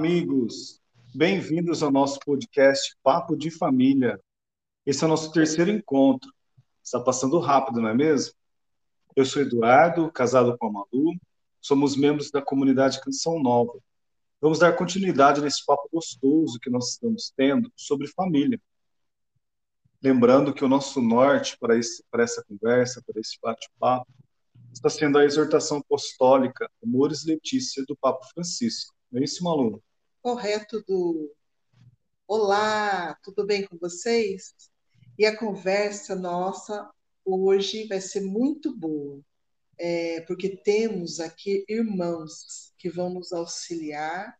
Amigos. 0.00 0.80
Bem-vindos 1.14 1.82
ao 1.82 1.90
nosso 1.90 2.18
podcast 2.20 2.96
Papo 3.02 3.36
de 3.36 3.50
Família. 3.50 4.18
Esse 4.86 5.04
é 5.04 5.06
o 5.06 5.10
nosso 5.10 5.30
terceiro 5.30 5.70
encontro. 5.70 6.32
Está 6.82 6.98
passando 6.98 7.38
rápido, 7.38 7.82
não 7.82 7.88
é 7.90 7.94
mesmo? 7.94 8.32
Eu 9.14 9.26
sou 9.26 9.42
Eduardo, 9.42 10.10
casado 10.10 10.56
com 10.56 10.68
a 10.68 10.72
Malu. 10.72 11.20
Somos 11.60 11.96
membros 11.96 12.30
da 12.30 12.40
comunidade 12.40 12.98
Canção 13.02 13.42
Nova. 13.42 13.78
Vamos 14.40 14.58
dar 14.58 14.74
continuidade 14.74 15.42
nesse 15.42 15.62
papo 15.66 15.86
gostoso 15.92 16.58
que 16.58 16.70
nós 16.70 16.92
estamos 16.92 17.30
tendo 17.36 17.70
sobre 17.76 18.06
família. 18.08 18.58
Lembrando 20.02 20.54
que 20.54 20.64
o 20.64 20.68
nosso 20.68 21.02
norte 21.02 21.58
para, 21.58 21.76
esse, 21.76 22.02
para 22.10 22.22
essa 22.22 22.42
conversa, 22.48 23.02
para 23.06 23.20
esse 23.20 23.38
bate-papo, 23.38 24.10
está 24.72 24.88
sendo 24.88 25.18
a 25.18 25.26
exortação 25.26 25.76
apostólica 25.76 26.70
Amores 26.82 27.26
Letícia 27.26 27.84
do 27.86 27.94
Papa 27.94 28.26
Francisco. 28.32 28.94
Não 29.12 29.20
é 29.20 29.24
isso, 29.24 29.44
Malu? 29.44 29.82
Correto, 30.22 30.84
do 30.86 31.34
Olá, 32.26 33.14
tudo 33.22 33.46
bem 33.46 33.66
com 33.66 33.78
vocês? 33.78 34.54
E 35.18 35.24
a 35.24 35.34
conversa 35.34 36.14
nossa 36.14 36.90
hoje 37.24 37.86
vai 37.86 38.02
ser 38.02 38.20
muito 38.20 38.76
boa, 38.76 39.22
é, 39.78 40.20
porque 40.22 40.58
temos 40.58 41.20
aqui 41.20 41.64
irmãos 41.66 42.70
que 42.76 42.90
vão 42.90 43.08
nos 43.08 43.32
auxiliar 43.32 44.36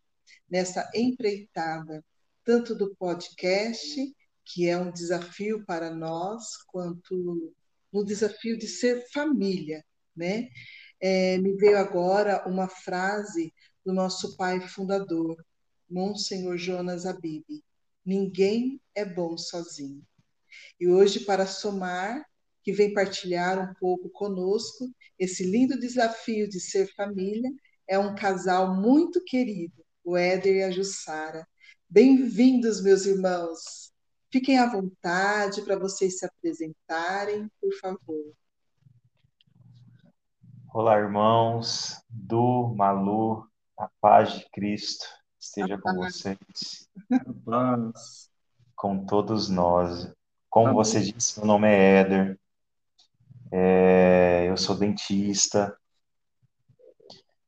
nessa 0.50 0.90
empreitada, 0.94 2.04
tanto 2.44 2.74
do 2.74 2.94
podcast, 2.96 4.14
que 4.44 4.68
é 4.68 4.76
um 4.76 4.92
desafio 4.92 5.64
para 5.64 5.90
nós, 5.90 6.58
quanto 6.66 7.54
no 7.90 8.04
desafio 8.04 8.58
de 8.58 8.68
ser 8.68 9.08
família, 9.10 9.82
né? 10.14 10.50
É, 11.00 11.38
me 11.38 11.56
veio 11.56 11.78
agora 11.78 12.46
uma 12.46 12.68
frase 12.68 13.50
do 13.82 13.94
nosso 13.94 14.36
pai 14.36 14.60
fundador, 14.60 15.42
Monsenhor 15.90 16.56
Jonas 16.56 17.04
Abib. 17.04 17.44
Ninguém 18.06 18.80
é 18.94 19.04
bom 19.04 19.36
sozinho. 19.36 20.02
E 20.78 20.88
hoje, 20.88 21.20
para 21.20 21.46
somar, 21.46 22.24
que 22.62 22.72
vem 22.72 22.94
partilhar 22.94 23.58
um 23.58 23.74
pouco 23.74 24.08
conosco 24.10 24.88
esse 25.18 25.44
lindo 25.44 25.78
desafio 25.78 26.48
de 26.48 26.60
ser 26.60 26.92
família, 26.94 27.50
é 27.88 27.98
um 27.98 28.14
casal 28.14 28.74
muito 28.74 29.22
querido, 29.24 29.84
o 30.04 30.16
Éder 30.16 30.56
e 30.56 30.62
a 30.62 30.70
Jussara. 30.70 31.46
Bem-vindos, 31.88 32.82
meus 32.82 33.04
irmãos. 33.04 33.92
Fiquem 34.30 34.58
à 34.58 34.70
vontade 34.70 35.62
para 35.62 35.76
vocês 35.76 36.18
se 36.18 36.24
apresentarem, 36.24 37.50
por 37.60 37.72
favor. 37.80 38.32
Olá, 40.72 40.96
irmãos, 41.00 42.00
do 42.08 42.72
Malu, 42.76 43.44
a 43.76 43.90
paz 44.00 44.38
de 44.38 44.48
Cristo 44.50 45.19
esteja 45.40 45.78
com 45.78 45.94
vocês. 45.94 46.88
Paz. 47.44 48.30
Com 48.76 49.04
todos 49.04 49.48
nós. 49.48 50.12
Como 50.48 50.68
Amém. 50.68 50.76
você 50.76 51.00
disse, 51.00 51.38
meu 51.38 51.46
nome 51.46 51.68
é 51.68 52.00
Éder. 52.00 52.40
É, 53.52 54.46
eu 54.48 54.56
sou 54.56 54.76
dentista. 54.76 55.76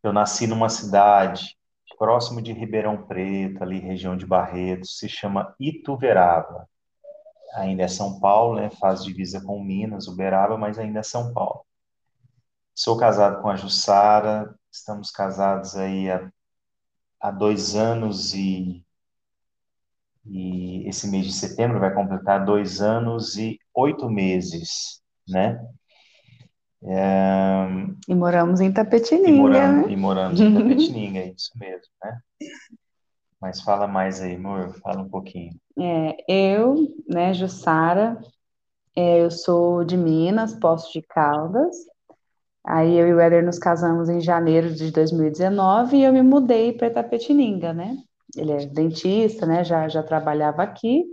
Eu 0.02 0.12
nasci 0.12 0.46
numa 0.46 0.68
cidade 0.68 1.56
próximo 2.02 2.42
de 2.42 2.52
Ribeirão 2.52 3.06
Preto, 3.06 3.62
ali 3.62 3.78
região 3.78 4.16
de 4.16 4.26
Barretos, 4.26 4.98
se 4.98 5.08
chama 5.08 5.54
Ituverava. 5.60 6.68
Ainda 7.54 7.84
é 7.84 7.88
São 7.88 8.18
Paulo, 8.18 8.56
né? 8.56 8.70
Faz 8.70 9.04
divisa 9.04 9.40
com 9.40 9.62
Minas, 9.62 10.08
Uberaba, 10.08 10.58
mas 10.58 10.80
ainda 10.80 10.98
é 10.98 11.02
São 11.04 11.32
Paulo. 11.32 11.64
Sou 12.74 12.96
casado 12.96 13.40
com 13.40 13.48
a 13.48 13.54
Jussara, 13.54 14.52
estamos 14.68 15.12
casados 15.12 15.76
aí 15.76 16.10
há, 16.10 16.28
há 17.22 17.30
dois 17.30 17.76
anos 17.76 18.34
e, 18.34 18.84
e 20.26 20.88
esse 20.88 21.08
mês 21.08 21.24
de 21.24 21.32
setembro 21.32 21.78
vai 21.78 21.94
completar 21.94 22.44
dois 22.44 22.82
anos 22.82 23.36
e 23.36 23.58
oito 23.74 24.10
meses, 24.10 25.00
né? 25.28 25.64
É... 26.84 27.66
E 28.08 28.14
moramos 28.14 28.60
em 28.60 28.72
Tapetininga, 28.72 29.28
e 29.28 29.32
moramos, 29.38 29.86
né? 29.86 29.92
E 29.92 29.96
moramos 29.96 30.40
em 30.40 30.52
Tapetininga, 30.52 31.20
é 31.20 31.28
isso 31.28 31.52
mesmo, 31.56 31.92
né? 32.02 32.18
Mas 33.40 33.60
fala 33.60 33.86
mais 33.86 34.20
aí, 34.20 34.34
amor, 34.34 34.74
fala 34.80 35.02
um 35.02 35.08
pouquinho. 35.08 35.52
É, 35.78 36.16
eu, 36.28 36.76
né, 37.08 37.32
Jussara, 37.32 38.20
é, 38.96 39.20
eu 39.20 39.30
sou 39.30 39.84
de 39.84 39.96
Minas, 39.96 40.54
Poço 40.54 40.92
de 40.92 41.02
Caldas, 41.02 41.74
Aí 42.64 42.96
eu 42.96 43.08
e 43.08 43.14
o 43.14 43.20
Éder 43.20 43.44
nos 43.44 43.58
casamos 43.58 44.08
em 44.08 44.20
janeiro 44.20 44.72
de 44.72 44.92
2019 44.92 45.96
e 45.96 46.04
eu 46.04 46.12
me 46.12 46.22
mudei 46.22 46.72
para 46.72 46.86
Itapetininga, 46.86 47.72
né? 47.72 47.96
Ele 48.36 48.52
é 48.52 48.66
dentista, 48.66 49.44
né? 49.46 49.64
Já, 49.64 49.88
já 49.88 50.02
trabalhava 50.02 50.62
aqui. 50.62 51.04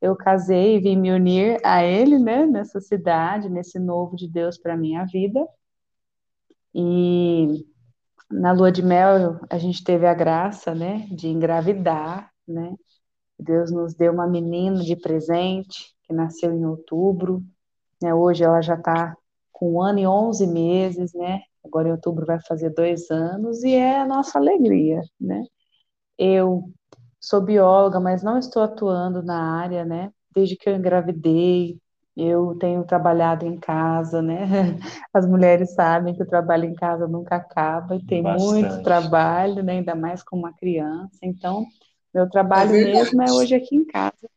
Eu 0.00 0.16
casei 0.16 0.76
e 0.76 0.80
vim 0.80 0.96
me 0.96 1.12
unir 1.12 1.60
a 1.64 1.84
ele, 1.84 2.18
né? 2.18 2.44
Nessa 2.44 2.80
cidade, 2.80 3.48
nesse 3.48 3.78
novo 3.78 4.16
de 4.16 4.28
Deus 4.28 4.58
para 4.58 4.76
minha 4.76 5.04
vida. 5.04 5.46
E 6.74 7.64
na 8.30 8.52
lua 8.52 8.72
de 8.72 8.82
mel 8.82 9.40
a 9.48 9.58
gente 9.58 9.84
teve 9.84 10.06
a 10.06 10.14
graça, 10.14 10.74
né? 10.74 11.06
De 11.10 11.28
engravidar, 11.28 12.30
né? 12.46 12.74
Deus 13.38 13.70
nos 13.70 13.94
deu 13.94 14.12
uma 14.12 14.26
menina 14.26 14.82
de 14.82 14.96
presente 14.96 15.94
que 16.02 16.12
nasceu 16.12 16.52
em 16.52 16.64
outubro. 16.64 17.42
Né? 18.02 18.12
Hoje 18.14 18.44
ela 18.44 18.60
já 18.60 18.74
está 18.74 19.16
com 19.56 19.72
um 19.72 19.82
ano 19.82 19.98
e 19.98 20.06
onze 20.06 20.46
meses, 20.46 21.14
né? 21.14 21.40
Agora 21.64 21.88
em 21.88 21.92
outubro 21.92 22.26
vai 22.26 22.38
fazer 22.46 22.68
dois 22.70 23.10
anos 23.10 23.64
e 23.64 23.74
é 23.74 24.00
a 24.00 24.06
nossa 24.06 24.38
alegria, 24.38 25.00
né? 25.18 25.44
Eu 26.18 26.70
sou 27.18 27.40
bióloga, 27.40 27.98
mas 27.98 28.22
não 28.22 28.38
estou 28.38 28.62
atuando 28.62 29.22
na 29.22 29.58
área, 29.58 29.82
né? 29.82 30.12
Desde 30.34 30.56
que 30.56 30.68
eu 30.68 30.76
engravidei, 30.76 31.78
eu 32.14 32.54
tenho 32.60 32.84
trabalhado 32.84 33.46
em 33.46 33.58
casa, 33.58 34.20
né? 34.20 34.44
As 35.12 35.26
mulheres 35.26 35.72
sabem 35.72 36.14
que 36.14 36.22
o 36.22 36.28
trabalho 36.28 36.66
em 36.66 36.74
casa 36.74 37.08
nunca 37.08 37.36
acaba 37.36 37.96
e 37.96 38.04
tem 38.04 38.22
Bastante. 38.22 38.62
muito 38.62 38.82
trabalho, 38.82 39.62
né? 39.62 39.78
Ainda 39.78 39.94
mais 39.94 40.22
com 40.22 40.36
uma 40.36 40.52
criança. 40.52 41.18
Então, 41.22 41.64
meu 42.14 42.28
trabalho 42.28 42.76
é 42.76 42.84
mesmo 42.84 43.22
é 43.22 43.32
hoje 43.32 43.54
aqui 43.54 43.74
em 43.74 43.86
casa 43.86 44.28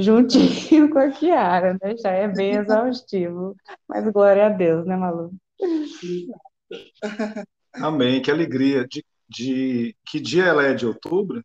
juntinho 0.00 0.88
com 0.90 0.98
a 0.98 1.10
Kiara, 1.10 1.78
né? 1.82 1.96
Já 1.96 2.10
é 2.10 2.28
bem 2.28 2.56
exaustivo. 2.56 3.56
Mas 3.88 4.10
glória 4.12 4.46
a 4.46 4.48
Deus, 4.48 4.86
né, 4.86 4.96
Malu? 4.96 5.32
Amém, 7.74 8.20
que 8.22 8.30
alegria. 8.30 8.86
De, 8.86 9.04
de 9.28 9.96
que 10.06 10.20
dia 10.20 10.44
ela 10.44 10.64
é 10.64 10.74
de 10.74 10.86
outubro? 10.86 11.44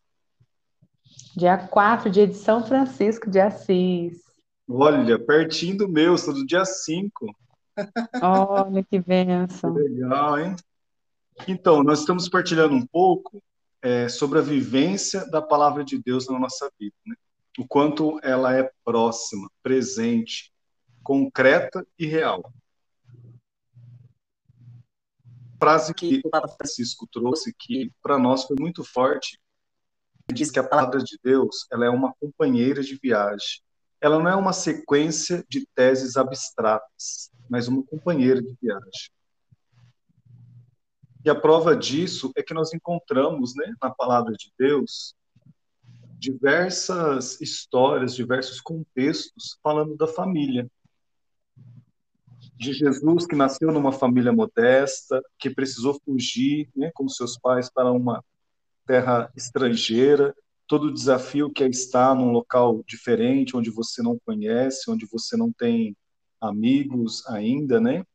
Dia 1.35 1.57
4, 1.57 2.09
dia 2.09 2.27
de 2.27 2.35
São 2.35 2.65
Francisco 2.65 3.29
de 3.29 3.39
Assis. 3.39 4.23
Olha, 4.67 5.19
pertinho 5.19 5.77
do 5.77 5.87
meu, 5.87 6.17
sou 6.17 6.33
do 6.33 6.45
dia 6.45 6.65
5. 6.65 7.35
Olha 8.21 8.83
que 8.83 8.99
benção. 8.99 9.73
Que 9.73 9.79
legal, 9.83 10.39
hein? 10.39 10.55
Então, 11.47 11.83
nós 11.83 11.99
estamos 11.99 12.29
partilhando 12.29 12.73
um 12.73 12.85
pouco 12.85 13.43
é, 13.81 14.07
sobre 14.07 14.39
a 14.39 14.41
vivência 14.41 15.29
da 15.29 15.41
palavra 15.41 15.83
de 15.83 16.01
Deus 16.01 16.27
na 16.27 16.39
nossa 16.39 16.71
vida, 16.79 16.95
né? 17.05 17.15
O 17.57 17.67
quanto 17.67 18.19
ela 18.21 18.55
é 18.55 18.69
próxima, 18.83 19.49
presente, 19.63 20.51
concreta 21.03 21.85
e 21.97 22.05
real. 22.05 22.51
Frase 25.59 25.93
que 25.93 26.21
o 26.25 26.29
Papa 26.29 26.49
Francisco 26.49 27.07
trouxe 27.11 27.53
que 27.57 27.91
para 28.01 28.19
nós 28.19 28.43
foi 28.43 28.57
muito 28.59 28.83
forte. 28.83 29.39
Ele 30.27 30.37
diz 30.37 30.51
que 30.51 30.59
a 30.59 30.67
palavra 30.67 31.01
de 31.01 31.17
Deus 31.23 31.65
ela 31.71 31.85
é 31.85 31.89
uma 31.89 32.13
companheira 32.19 32.83
de 32.83 32.99
viagem. 33.01 33.61
Ela 34.01 34.19
não 34.19 34.29
é 34.29 34.35
uma 34.35 34.53
sequência 34.53 35.45
de 35.49 35.65
teses 35.73 36.17
abstratas, 36.17 37.31
mas 37.49 37.67
uma 37.67 37.83
companheira 37.83 38.41
de 38.41 38.55
viagem. 38.61 39.09
E 41.23 41.29
a 41.29 41.33
prova 41.33 41.75
disso 41.75 42.31
é 42.35 42.43
que 42.43 42.53
nós 42.53 42.73
encontramos, 42.73 43.55
né, 43.55 43.73
na 43.81 43.89
palavra 43.89 44.33
de 44.33 44.51
Deus, 44.59 45.15
diversas 46.17 47.39
histórias, 47.41 48.15
diversos 48.15 48.61
contextos 48.61 49.57
falando 49.61 49.95
da 49.95 50.07
família. 50.07 50.69
De 52.55 52.73
Jesus 52.73 53.27
que 53.27 53.35
nasceu 53.35 53.71
numa 53.71 53.91
família 53.91 54.31
modesta, 54.31 55.21
que 55.37 55.49
precisou 55.49 55.99
fugir 56.05 56.69
né, 56.75 56.89
com 56.93 57.07
seus 57.07 57.37
pais 57.37 57.69
para 57.69 57.91
uma 57.91 58.23
terra 58.85 59.31
estrangeira, 59.35 60.33
todo 60.67 60.87
o 60.87 60.93
desafio 60.93 61.51
que 61.51 61.63
é 61.63 61.67
estar 61.67 62.15
num 62.15 62.31
local 62.31 62.83
diferente, 62.87 63.55
onde 63.55 63.69
você 63.69 64.01
não 64.01 64.17
conhece, 64.25 64.89
onde 64.89 65.05
você 65.05 65.35
não 65.35 65.51
tem 65.51 65.95
amigos 66.39 67.25
ainda, 67.27 67.79
né? 67.79 68.05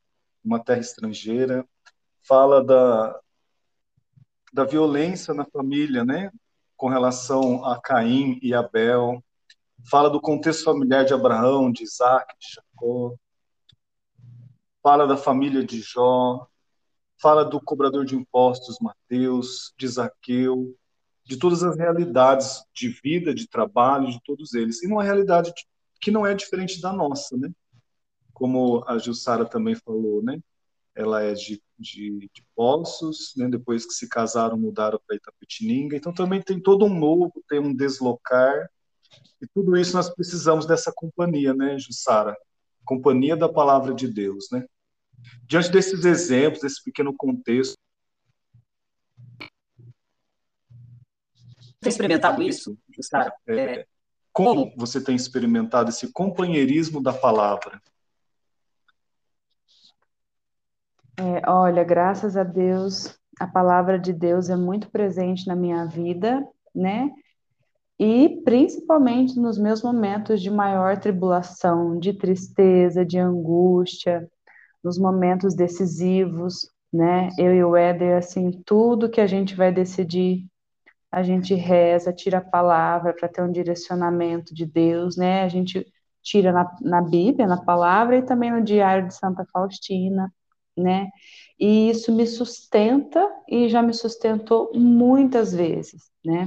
Uma 0.43 0.63
terra 0.63 0.81
estrangeira. 0.81 1.67
Fala 2.23 2.65
da, 2.65 3.21
da 4.53 4.65
violência 4.65 5.35
na 5.35 5.45
família, 5.45 6.05
né? 6.05 6.31
Com 6.81 6.89
relação 6.89 7.63
a 7.63 7.79
Caim 7.79 8.39
e 8.41 8.55
Abel, 8.55 9.23
fala 9.91 10.09
do 10.09 10.19
contexto 10.19 10.65
familiar 10.65 11.05
de 11.05 11.13
Abraão, 11.13 11.71
de 11.71 11.85
Isaac, 11.85 12.35
de 12.39 12.55
Jacó, 12.55 13.15
fala 14.83 15.07
da 15.07 15.15
família 15.15 15.63
de 15.63 15.83
Jó, 15.83 16.49
fala 17.21 17.45
do 17.45 17.61
cobrador 17.61 18.07
de 18.07 18.17
impostos 18.17 18.79
Mateus, 18.81 19.75
de 19.77 19.87
Zaqueu, 19.87 20.75
de 21.27 21.37
todas 21.37 21.63
as 21.63 21.77
realidades 21.77 22.65
de 22.75 22.89
vida, 22.89 23.35
de 23.35 23.47
trabalho, 23.47 24.11
de 24.11 24.19
todos 24.25 24.55
eles. 24.55 24.83
E 24.83 24.89
numa 24.89 25.05
realidade 25.05 25.53
que 26.01 26.11
não 26.11 26.27
é 26.27 26.33
diferente 26.35 26.81
da 26.81 26.95
nossa, 26.95 27.37
né? 27.37 27.51
Como 28.33 28.83
a 28.89 28.97
Jussara 28.97 29.45
também 29.45 29.75
falou, 29.75 30.23
né? 30.23 30.41
Ela 30.95 31.23
é 31.23 31.33
de, 31.33 31.63
de, 31.79 32.31
de 32.33 32.47
Poços, 32.55 33.33
né? 33.37 33.49
depois 33.49 33.87
que 33.87 33.93
se 33.93 34.09
casaram, 34.09 34.59
mudaram 34.59 35.01
para 35.07 35.17
Itapetininga. 35.17 35.97
Então 35.97 36.13
também 36.13 36.43
tem 36.43 36.61
todo 36.61 36.85
um 36.85 36.95
novo, 36.95 37.33
tem 37.49 37.59
um 37.59 37.75
deslocar. 37.75 38.69
E 39.41 39.47
tudo 39.47 39.77
isso 39.77 39.97
nós 39.97 40.09
precisamos 40.13 40.67
dessa 40.67 40.93
companhia, 40.95 41.55
né, 41.55 41.79
Jussara? 41.79 42.37
Companhia 42.85 43.37
da 43.37 43.49
palavra 43.49 43.95
de 43.95 44.07
Deus, 44.09 44.49
né? 44.53 44.65
Diante 45.47 45.71
desses 45.71 46.05
exemplos, 46.05 46.63
desse 46.63 46.83
pequeno 46.83 47.15
contexto, 47.17 47.77
tem 51.81 51.89
experimentado 51.89 52.43
isso, 52.43 52.79
Gustavo? 52.95 53.33
É, 53.49 53.87
como 54.33 54.73
você 54.77 55.03
tem 55.03 55.17
experimentado 55.17 55.89
esse 55.89 56.13
companheirismo 56.13 57.03
da 57.03 57.13
palavra? 57.13 57.81
É, 61.21 61.51
olha, 61.51 61.85
graças 61.85 62.35
a 62.35 62.43
Deus, 62.43 63.15
a 63.39 63.47
palavra 63.47 63.99
de 63.99 64.11
Deus 64.11 64.49
é 64.49 64.57
muito 64.57 64.91
presente 64.91 65.47
na 65.47 65.55
minha 65.55 65.85
vida, 65.85 66.43
né? 66.75 67.11
E 67.99 68.41
principalmente 68.43 69.39
nos 69.39 69.59
meus 69.59 69.83
momentos 69.83 70.41
de 70.41 70.51
maior 70.51 70.99
tribulação, 70.99 71.99
de 71.99 72.15
tristeza, 72.15 73.05
de 73.05 73.19
angústia, 73.19 74.27
nos 74.83 74.99
momentos 74.99 75.55
decisivos, 75.55 76.71
né? 76.91 77.29
Eu 77.39 77.55
e 77.55 77.63
o 77.65 77.77
Éder, 77.77 78.17
assim, 78.17 78.51
tudo 78.65 79.11
que 79.11 79.21
a 79.21 79.27
gente 79.27 79.55
vai 79.55 79.71
decidir 79.71 80.47
a 81.13 81.23
gente 81.23 81.55
reza, 81.55 82.15
tira 82.15 82.39
a 82.39 82.41
palavra 82.41 83.13
para 83.13 83.29
ter 83.29 83.43
um 83.43 83.53
direcionamento 83.53 84.55
de 84.55 84.65
Deus, 84.65 85.17
né? 85.19 85.43
A 85.43 85.49
gente 85.49 85.87
tira 86.23 86.53
na, 86.53 86.71
na 86.81 87.03
Bíblia, 87.03 87.47
na 87.47 87.63
palavra 87.63 88.17
e 88.19 88.23
também 88.23 88.51
no 88.51 88.63
Diário 88.63 89.09
de 89.09 89.15
Santa 89.15 89.45
Faustina, 89.53 90.33
né? 90.77 91.09
E 91.59 91.91
isso 91.91 92.15
me 92.15 92.27
sustenta 92.27 93.27
e 93.49 93.69
já 93.69 93.83
me 93.83 93.95
sustentou 93.95 94.71
muitas 94.75 95.53
vezes, 95.53 96.11
né? 96.25 96.47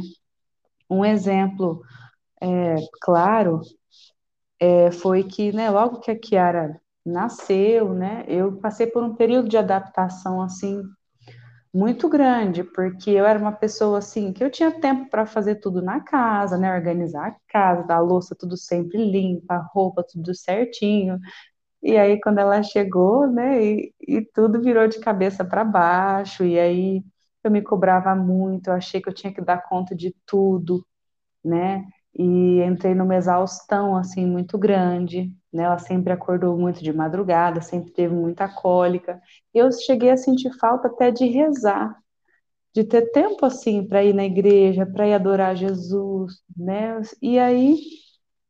Um 0.90 1.06
exemplo 1.06 1.82
é, 2.42 2.76
claro 3.02 3.62
é, 4.60 4.92
foi 4.92 5.24
que, 5.24 5.52
né, 5.52 5.70
logo 5.70 6.00
que 6.00 6.12
a 6.12 6.18
Kiara 6.20 6.80
nasceu, 7.06 7.94
né, 7.94 8.24
eu 8.28 8.58
passei 8.60 8.88
por 8.88 9.04
um 9.04 9.14
período 9.16 9.50
de 9.50 9.58
adaptação 9.58 10.42
assim 10.42 10.82
muito 11.74 12.08
grande, 12.10 12.64
porque 12.64 13.10
eu 13.12 13.26
era 13.26 13.40
uma 13.40 13.52
pessoa 13.52 13.98
assim 14.00 14.32
que 14.34 14.44
eu 14.44 14.52
tinha 14.52 14.72
tempo 14.72 15.10
para 15.10 15.26
fazer 15.26 15.56
tudo 15.56 15.82
na 15.82 16.00
casa, 16.02 16.58
né, 16.58 16.74
organizar 16.76 17.28
a 17.30 17.36
casa, 17.48 17.94
a 17.96 18.00
louça 18.00 18.36
tudo 18.40 18.56
sempre 18.58 19.00
limpa, 19.12 19.56
a 19.56 19.68
roupa 19.74 20.04
tudo 20.04 20.36
certinho. 20.36 21.20
E 21.84 21.98
aí 21.98 22.20
quando 22.22 22.40
ela 22.40 22.64
chegou, 22.64 23.28
né, 23.28 23.64
e, 23.64 23.94
e 24.02 24.22
tudo 24.34 24.62
virou 24.62 24.88
de 24.88 25.00
cabeça 25.00 25.46
para 25.46 25.64
baixo, 25.66 26.46
e 26.46 26.60
aí 26.60 27.04
eu 27.44 27.52
me 27.52 27.62
cobrava 27.62 28.16
muito, 28.16 28.68
eu 28.70 28.74
achei 28.74 29.02
que 29.02 29.10
eu 29.10 29.14
tinha 29.14 29.34
que 29.34 29.42
dar 29.42 29.64
conta 29.64 29.96
de 29.96 30.16
tudo, 30.26 30.86
né? 31.44 31.86
E 32.18 32.62
entrei 32.64 32.96
numa 32.96 33.16
exaustão 33.16 33.96
assim 33.98 34.26
muito 34.26 34.58
grande, 34.58 35.32
né? 35.52 35.64
Ela 35.64 35.80
sempre 35.80 36.14
acordou 36.14 36.58
muito 36.58 36.84
de 36.84 36.94
madrugada, 36.94 37.62
sempre 37.62 37.92
teve 37.92 38.14
muita 38.16 38.48
cólica. 38.48 39.22
Eu 39.54 39.72
cheguei 39.72 40.12
a 40.12 40.18
sentir 40.18 40.52
falta 40.60 40.88
até 40.88 41.12
de 41.12 41.26
rezar, 41.28 41.96
de 42.74 42.84
ter 42.84 43.12
tempo 43.12 43.46
assim 43.46 43.88
para 43.88 44.04
ir 44.04 44.14
na 44.14 44.26
igreja, 44.26 44.86
para 44.86 45.08
ir 45.08 45.14
adorar 45.14 45.56
Jesus, 45.56 46.34
né? 46.58 47.02
E 47.22 47.40
aí 47.40 47.78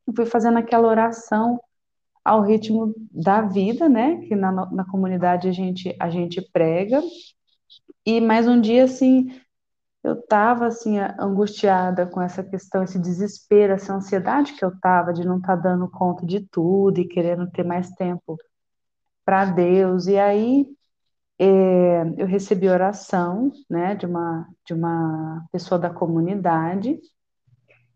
eu 0.08 0.14
fui 0.16 0.26
fazendo 0.26 0.58
aquela 0.60 0.88
oração 0.88 1.60
ao 2.24 2.42
ritmo 2.42 2.94
da 3.12 3.42
vida, 3.42 3.90
né? 3.90 4.18
Que 4.28 4.36
na, 4.36 4.52
na 4.72 4.86
comunidade 4.86 5.48
a 5.48 5.52
gente 5.52 5.96
a 6.00 6.10
gente 6.10 6.42
prega. 6.52 7.02
E 8.06 8.22
mais 8.22 8.48
um 8.48 8.60
dia 8.60 8.86
assim, 8.86 9.28
eu 10.04 10.14
estava 10.20 10.68
assim 10.68 10.98
angustiada 11.20 12.06
com 12.08 12.22
essa 12.22 12.44
questão, 12.44 12.84
esse 12.84 13.00
desespero, 13.00 13.74
essa 13.74 13.94
ansiedade 13.94 14.54
que 14.54 14.64
eu 14.66 14.70
estava 14.70 15.14
de 15.14 15.26
não 15.26 15.38
estar 15.38 15.56
tá 15.58 15.64
dando 15.64 15.90
conta 15.90 16.26
de 16.26 16.42
tudo 16.42 17.00
e 17.00 17.08
querendo 17.08 17.50
ter 17.52 17.64
mais 17.64 17.90
tempo 17.92 18.38
para 19.26 19.46
Deus. 19.46 20.08
E 20.08 20.18
aí 20.18 20.68
é, 21.40 22.04
eu 22.18 22.28
recebi 22.28 22.70
oração, 22.70 23.52
né, 23.70 23.96
de 23.96 24.06
uma 24.06 24.48
de 24.66 24.74
uma 24.74 25.46
pessoa 25.52 25.80
da 25.80 25.90
comunidade 25.90 27.00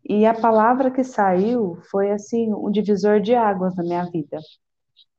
e 0.08 0.24
a 0.24 0.34
palavra 0.34 0.90
que 0.90 1.04
saiu 1.04 1.78
foi 1.90 2.10
assim 2.10 2.52
um 2.54 2.70
divisor 2.70 3.20
de 3.20 3.34
águas 3.34 3.76
na 3.76 3.82
minha 3.82 4.04
vida, 4.04 4.38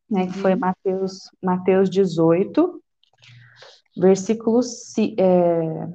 né, 0.09 0.27
que 0.27 0.33
foi 0.33 0.53
uhum. 0.53 0.59
Mateus 0.59 1.29
Mateus 1.41 1.89
18 1.89 2.81
versículo 3.95 4.61
é, 5.17 5.87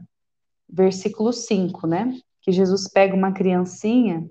versículo 0.68 1.32
5, 1.32 1.86
né? 1.86 2.18
Que 2.42 2.52
Jesus 2.52 2.88
pega 2.88 3.14
uma 3.14 3.32
criancinha 3.32 4.28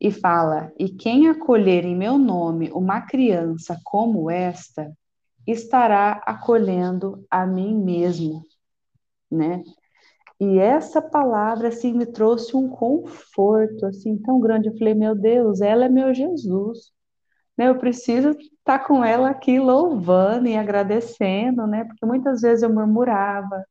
e 0.00 0.10
fala: 0.10 0.72
E 0.78 0.88
quem 0.88 1.28
acolher 1.28 1.84
em 1.84 1.96
meu 1.96 2.18
nome 2.18 2.70
uma 2.72 3.02
criança 3.02 3.78
como 3.84 4.30
esta, 4.30 4.92
estará 5.46 6.22
acolhendo 6.26 7.24
a 7.30 7.46
mim 7.46 7.74
mesmo, 7.74 8.42
né? 9.30 9.62
E 10.42 10.58
essa 10.58 11.00
palavra 11.00 11.68
assim 11.68 11.92
me 11.94 12.04
trouxe 12.04 12.56
um 12.56 12.68
conforto 12.68 13.86
assim 13.86 14.18
tão 14.18 14.40
grande. 14.40 14.68
Eu 14.68 14.76
falei: 14.76 14.92
Meu 14.92 15.14
Deus, 15.14 15.60
ela 15.60 15.84
é 15.84 15.88
meu 15.88 16.12
Jesus. 16.12 16.90
Né? 17.56 17.68
Eu 17.68 17.78
preciso 17.78 18.30
estar 18.30 18.80
com 18.80 19.04
ela 19.04 19.30
aqui 19.30 19.60
louvando 19.60 20.48
e 20.48 20.56
agradecendo, 20.56 21.66
né? 21.66 21.84
Porque 21.84 22.04
muitas 22.06 22.40
vezes 22.40 22.64
eu 22.64 22.74
murmurava, 22.74 23.64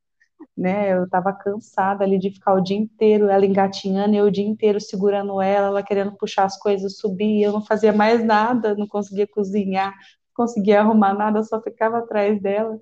né? 0.58 0.94
Eu 0.94 1.06
estava 1.06 1.34
cansada 1.34 2.06
ali 2.06 2.20
de 2.20 2.32
ficar 2.32 2.54
o 2.56 2.62
dia 2.62 2.78
inteiro 2.78 3.30
ela 3.30 3.46
engatinhando 3.46 4.16
eu 4.16 4.26
o 4.28 4.32
dia 4.32 4.46
inteiro 4.48 4.80
segurando 4.80 5.42
ela, 5.42 5.68
ela 5.68 5.84
querendo 5.84 6.16
puxar 6.18 6.46
as 6.46 6.58
coisas, 6.58 6.98
subir, 7.00 7.44
eu 7.44 7.52
não 7.54 7.66
fazia 7.66 7.94
mais 7.94 8.24
nada, 8.26 8.76
não 8.76 8.88
conseguia 8.88 9.28
cozinhar, 9.28 9.92
não 9.92 10.46
conseguia 10.46 10.82
arrumar 10.82 11.14
nada, 11.16 11.44
só 11.44 11.62
ficava 11.62 12.00
atrás 12.00 12.42
dela. 12.42 12.80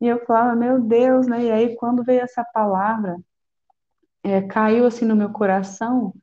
E 0.00 0.06
eu 0.06 0.24
falava, 0.24 0.56
meu 0.56 0.80
Deus, 0.80 1.26
né? 1.26 1.44
E 1.44 1.50
aí 1.50 1.76
quando 1.76 2.04
veio 2.04 2.22
essa 2.22 2.44
palavra, 2.44 3.18
é, 4.22 4.42
caiu 4.42 4.86
assim 4.86 5.04
no 5.04 5.16
meu 5.16 5.30
coração, 5.30 6.14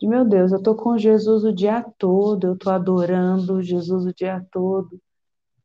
de 0.00 0.08
meu 0.08 0.24
Deus, 0.24 0.52
eu 0.52 0.62
tô 0.62 0.74
com 0.74 0.98
Jesus 0.98 1.44
o 1.44 1.54
dia 1.54 1.84
todo, 1.98 2.46
eu 2.48 2.58
tô 2.58 2.70
adorando 2.70 3.62
Jesus 3.62 4.06
o 4.06 4.14
dia 4.14 4.44
todo 4.50 5.00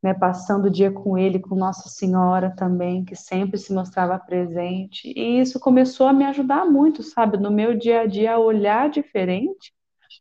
né, 0.06 0.14
passando 0.14 0.66
o 0.66 0.70
dia 0.70 0.90
com 0.90 1.18
ele, 1.18 1.40
com 1.40 1.56
Nossa 1.56 1.88
Senhora 1.88 2.54
também, 2.54 3.04
que 3.04 3.16
sempre 3.16 3.58
se 3.58 3.72
mostrava 3.72 4.16
presente. 4.18 5.12
E 5.16 5.40
isso 5.40 5.58
começou 5.58 6.06
a 6.06 6.12
me 6.12 6.24
ajudar 6.24 6.64
muito, 6.64 7.02
sabe, 7.02 7.36
no 7.38 7.50
meu 7.50 7.76
dia 7.76 8.02
a 8.02 8.06
dia, 8.06 8.34
a 8.34 8.38
olhar 8.38 8.88
diferente 8.88 9.74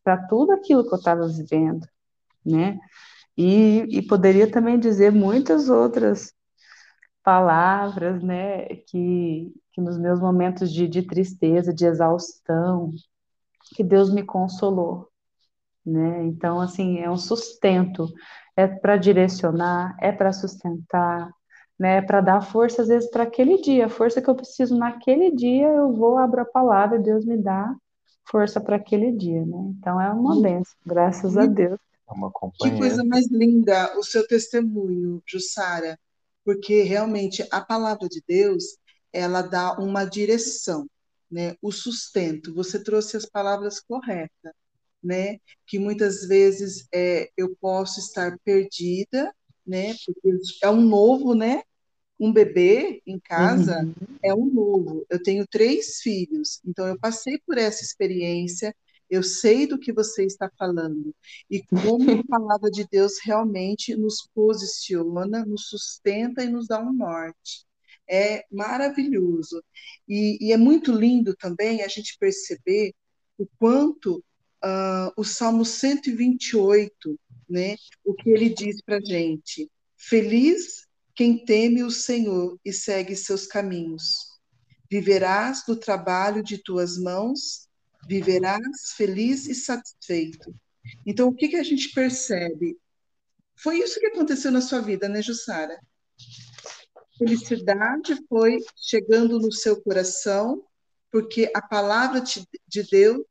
para 0.03 0.17
tudo 0.27 0.53
aquilo 0.53 0.83
que 0.87 0.93
eu 0.93 0.97
estava 0.97 1.27
vivendo, 1.27 1.87
né? 2.43 2.79
E, 3.37 3.85
e 3.91 4.01
poderia 4.01 4.49
também 4.49 4.79
dizer 4.79 5.11
muitas 5.11 5.69
outras 5.69 6.33
palavras, 7.25 8.24
né, 8.24 8.67
que, 8.88 9.53
que 9.74 9.82
nos 9.82 10.00
meus 10.00 10.22
momentos 10.22 10.72
de, 10.74 10.88
de 10.88 11.03
tristeza, 11.03 11.74
de 11.74 11.86
exaustão, 11.88 12.94
que 13.75 13.84
Deus 13.84 14.13
me 14.13 14.24
consolou, 14.24 15.10
né? 15.86 16.25
Então, 16.25 16.60
assim, 16.62 17.00
é 17.00 17.10
um 17.10 17.17
sustento 17.17 18.08
é 18.58 18.67
para 18.67 18.98
direcionar, 18.98 19.96
é 20.01 20.12
para 20.12 20.34
sustentar, 20.34 21.29
né, 21.79 22.01
para 22.01 22.22
dar 22.22 22.41
força 22.41 22.82
às 22.84 22.88
vezes 22.88 23.10
para 23.12 23.24
aquele 23.24 23.62
dia, 23.62 23.88
a 23.88 23.89
força 23.89 24.22
que 24.22 24.29
eu 24.29 24.36
preciso 24.36 24.77
naquele 24.77 25.32
dia, 25.36 25.67
eu 25.67 25.94
vou 25.94 26.17
abro 26.17 26.41
a 26.41 26.46
palavra 26.46 26.98
e 27.00 27.03
Deus 27.03 27.25
me 27.25 27.38
dá 27.38 27.75
força 28.29 28.62
para 28.62 28.77
aquele 28.77 29.12
dia, 29.12 29.46
né? 29.46 29.58
Então 29.79 30.00
é 30.01 30.12
uma 30.12 30.41
benção, 30.41 30.75
graças 30.86 31.38
a 31.38 31.46
Deus. 31.46 31.79
É 32.10 32.13
uma 32.13 32.32
Que 32.60 32.72
coisa 32.72 33.03
mais 33.03 33.27
linda 33.32 33.98
o 33.98 34.03
seu 34.03 34.25
testemunho, 34.27 35.22
Jussara, 35.27 36.00
porque 36.45 36.83
realmente 36.83 37.45
a 37.51 37.59
palavra 37.59 38.07
de 38.07 38.23
Deus, 38.25 38.77
ela 39.11 39.41
dá 39.41 39.73
uma 39.73 40.05
direção, 40.05 40.87
né? 41.29 41.57
O 41.61 41.71
sustento. 41.71 42.53
Você 42.53 42.81
trouxe 42.81 43.17
as 43.17 43.25
palavras 43.25 43.81
corretas 43.81 44.53
né? 45.05 45.37
Que 45.67 45.77
muitas 45.77 46.27
vezes 46.27 46.87
é, 46.91 47.29
eu 47.37 47.55
posso 47.61 47.99
estar 47.99 48.37
perdida, 48.43 49.33
né? 49.65 49.95
Porque 50.05 50.37
é 50.63 50.69
um 50.69 50.81
novo, 50.81 51.35
né? 51.35 51.61
Um 52.19 52.33
bebê 52.33 53.01
em 53.05 53.19
casa 53.19 53.83
uhum. 53.83 54.17
é 54.23 54.33
um 54.33 54.45
novo. 54.45 55.05
Eu 55.09 55.21
tenho 55.21 55.45
três 55.47 55.99
filhos, 56.01 56.59
então 56.65 56.87
eu 56.87 56.97
passei 56.99 57.37
por 57.45 57.57
essa 57.57 57.83
experiência. 57.83 58.75
Eu 59.09 59.21
sei 59.21 59.67
do 59.67 59.77
que 59.77 59.93
você 59.93 60.25
está 60.25 60.50
falando 60.57 61.13
e 61.50 61.62
como 61.63 62.12
a 62.12 62.24
palavra 62.27 62.71
de 62.71 62.88
Deus 62.89 63.19
realmente 63.24 63.95
nos 63.95 64.27
posiciona, 64.33 65.45
nos 65.45 65.67
sustenta 65.67 66.43
e 66.43 66.50
nos 66.50 66.67
dá 66.67 66.81
um 66.81 66.91
norte. 66.91 67.65
É 68.09 68.45
maravilhoso. 68.51 69.63
E, 70.07 70.38
e 70.39 70.51
é 70.51 70.57
muito 70.57 70.91
lindo 70.91 71.35
também 71.35 71.83
a 71.83 71.88
gente 71.88 72.17
perceber 72.19 72.93
o 73.38 73.47
quanto 73.59 74.24
uh, 74.63 75.12
o 75.17 75.24
Salmo 75.24 75.65
128, 75.65 77.19
né, 77.50 77.75
o 78.03 78.13
que 78.13 78.29
ele 78.29 78.50
diz 78.50 78.81
para 78.81 79.00
gente: 79.00 79.69
Feliz 79.97 80.85
quem 81.15 81.43
teme 81.45 81.83
o 81.83 81.91
Senhor 81.91 82.59
e 82.63 82.74
segue 82.74 83.15
seus 83.15 83.47
caminhos. 83.47 84.35
Viverás 84.89 85.63
do 85.65 85.75
trabalho 85.75 86.43
de 86.43 86.57
tuas 86.57 86.97
mãos, 86.97 87.67
viverás 88.07 88.93
feliz 88.95 89.47
e 89.47 89.55
satisfeito. 89.55 90.53
Então, 91.05 91.27
o 91.29 91.33
que, 91.33 91.50
que 91.50 91.55
a 91.55 91.63
gente 91.63 91.89
percebe? 91.93 92.77
Foi 93.55 93.79
isso 93.79 94.00
que 94.00 94.07
aconteceu 94.07 94.51
na 94.51 94.62
sua 94.62 94.81
vida, 94.81 95.07
né, 95.09 95.21
Jussara? 95.21 95.79
Felicidade 97.17 98.15
foi 98.27 98.59
chegando 98.75 99.39
no 99.39 99.51
seu 99.51 99.81
coração, 99.81 100.63
porque 101.12 101.50
a 101.55 101.62
palavra 101.62 102.21
de 102.21 102.83
Deus 102.83 103.25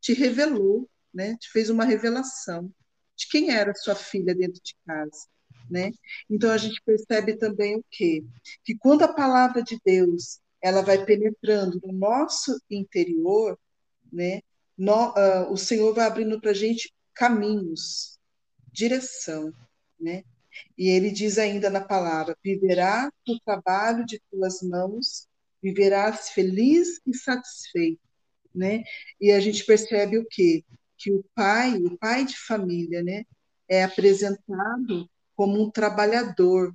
te 0.00 0.12
revelou, 0.12 0.88
né? 1.14 1.36
Te 1.36 1.48
fez 1.50 1.70
uma 1.70 1.84
revelação 1.84 2.72
de 3.16 3.28
quem 3.28 3.50
era 3.50 3.74
sua 3.74 3.94
filha 3.94 4.34
dentro 4.34 4.60
de 4.62 4.74
casa, 4.86 5.28
né? 5.70 5.92
Então 6.28 6.50
a 6.50 6.56
gente 6.56 6.80
percebe 6.84 7.36
também 7.36 7.76
o 7.76 7.84
quê? 7.90 8.24
Que 8.64 8.76
quando 8.76 9.02
a 9.02 9.12
palavra 9.12 9.62
de 9.62 9.78
Deus 9.84 10.40
ela 10.62 10.82
vai 10.82 11.04
penetrando 11.04 11.80
no 11.84 11.92
nosso 11.92 12.58
interior, 12.70 13.58
né? 14.12 14.40
No, 14.76 15.10
uh, 15.10 15.52
o 15.52 15.56
Senhor 15.56 15.94
vai 15.94 16.06
abrindo 16.06 16.40
para 16.40 16.50
a 16.50 16.54
gente 16.54 16.92
caminhos, 17.14 18.18
direção, 18.72 19.52
né? 19.98 20.24
E 20.76 20.88
ele 20.88 21.10
diz 21.10 21.38
ainda 21.38 21.70
na 21.70 21.80
palavra: 21.80 22.36
viverá 22.42 23.12
do 23.26 23.38
trabalho 23.40 24.04
de 24.04 24.20
tuas 24.30 24.62
mãos, 24.62 25.26
viverás 25.62 26.30
feliz 26.30 27.00
e 27.06 27.14
satisfeito, 27.14 28.00
né? 28.54 28.82
E 29.20 29.32
a 29.32 29.40
gente 29.40 29.64
percebe 29.64 30.18
o 30.18 30.26
quê? 30.28 30.64
Que 30.96 31.12
o 31.12 31.24
pai, 31.34 31.76
o 31.76 31.96
pai 31.98 32.24
de 32.24 32.36
família, 32.38 33.02
né, 33.02 33.24
é 33.68 33.84
apresentado 33.84 35.08
como 35.34 35.62
um 35.62 35.70
trabalhador 35.70 36.74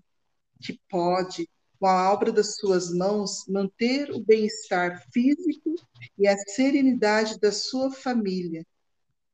que 0.62 0.80
pode, 0.89 1.48
com 1.80 1.86
a 1.86 2.12
obra 2.12 2.32
das 2.32 2.56
suas 2.56 2.92
mãos, 2.92 3.46
manter 3.48 4.10
o 4.12 4.20
bem-estar 4.20 5.04
físico 5.12 5.75
e 6.18 6.28
a 6.28 6.38
serenidade 6.38 7.40
da 7.40 7.52
sua 7.52 7.92
família. 7.92 8.66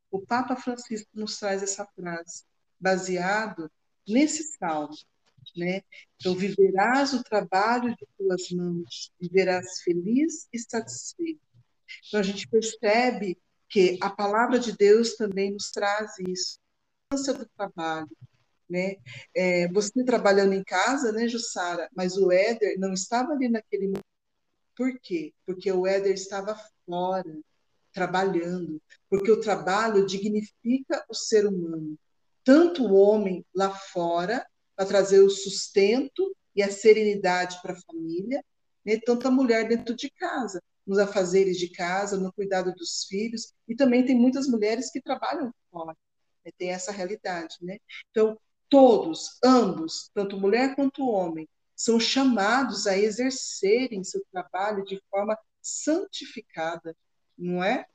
O 0.10 0.20
Papa 0.20 0.56
Francisco 0.56 1.10
nos 1.14 1.38
traz 1.38 1.64
essa 1.64 1.86
frase, 1.96 2.44
baseado 2.80 3.72
nesse 4.08 4.44
salmo. 4.58 4.96
Né? 5.56 5.82
Então, 6.16 6.36
viverás 6.36 7.14
o 7.14 7.24
trabalho 7.24 7.96
de 7.96 8.08
tuas 8.18 8.50
mãos, 8.52 9.12
viverás 9.20 9.82
feliz 9.82 10.48
e 10.54 10.60
satisfeito. 10.60 11.42
Então, 12.08 12.20
a 12.20 12.24
gente 12.24 12.48
percebe 12.48 13.38
que 13.70 13.98
a 14.02 14.10
palavra 14.10 14.60
de 14.60 14.76
Deus 14.76 15.16
também 15.16 15.52
nos 15.52 15.72
traz 15.72 16.12
isso, 16.28 16.60
a 17.12 17.16
do 17.34 17.46
trabalho. 17.58 18.10
Né? 18.70 18.96
É, 19.36 19.68
você 19.70 20.04
trabalhando 20.06 20.54
em 20.54 20.64
casa, 20.64 21.12
né, 21.12 21.28
Jussara? 21.28 21.90
Mas 21.96 22.16
o 22.18 22.32
Éder 22.32 22.78
não 22.80 22.94
estava 22.94 23.34
ali 23.34 23.50
naquele 23.50 23.88
momento. 23.88 24.06
Por 24.76 25.00
quê? 25.00 25.34
Porque 25.46 25.72
o 25.72 25.86
Éder 25.86 26.14
estava 26.14 26.60
fora, 26.86 27.38
trabalhando. 27.94 28.82
Porque 29.10 29.32
o 29.32 29.40
trabalho 29.40 30.06
dignifica 30.06 31.06
o 31.10 31.14
ser 31.14 31.46
humano 31.46 31.98
tanto 32.44 32.86
o 32.86 32.94
homem 32.94 33.46
lá 33.54 33.70
fora, 33.72 34.46
para 34.76 34.86
trazer 34.86 35.20
o 35.20 35.30
sustento 35.30 36.36
e 36.56 36.64
a 36.64 36.72
serenidade 36.72 37.62
para 37.62 37.74
a 37.74 37.82
família, 37.82 38.44
né? 38.86 39.00
tanto 39.06 39.28
a 39.28 39.32
mulher 39.32 39.68
dentro 39.68 39.96
de 39.96 40.10
casa, 40.10 40.62
nos 40.86 40.98
afazeres 40.98 41.58
de 41.58 41.70
casa, 41.70 42.18
no 42.18 42.34
cuidado 42.34 42.74
dos 42.74 43.06
filhos, 43.06 43.54
e 43.68 43.76
também 43.76 44.06
tem 44.06 44.16
muitas 44.16 44.48
mulheres 44.48 44.92
que 44.92 45.02
trabalham 45.02 45.54
fora, 45.70 45.96
né? 46.44 46.52
tem 46.58 46.72
essa 46.72 46.92
realidade. 46.92 47.58
Né? 47.62 47.78
Então, 48.10 48.38
todos, 48.70 49.38
ambos, 49.44 50.10
tanto 50.14 50.40
mulher 50.40 50.76
quanto 50.76 51.08
homem, 51.08 51.48
são 51.82 52.00
chamados 52.00 52.86
a 52.86 52.96
exercerem 52.96 54.04
seu 54.04 54.24
trabalho 54.32 54.86
de 54.86 55.02
forma 55.10 55.36
santificada, 55.60 56.96
não 57.36 57.64
é? 57.64 57.88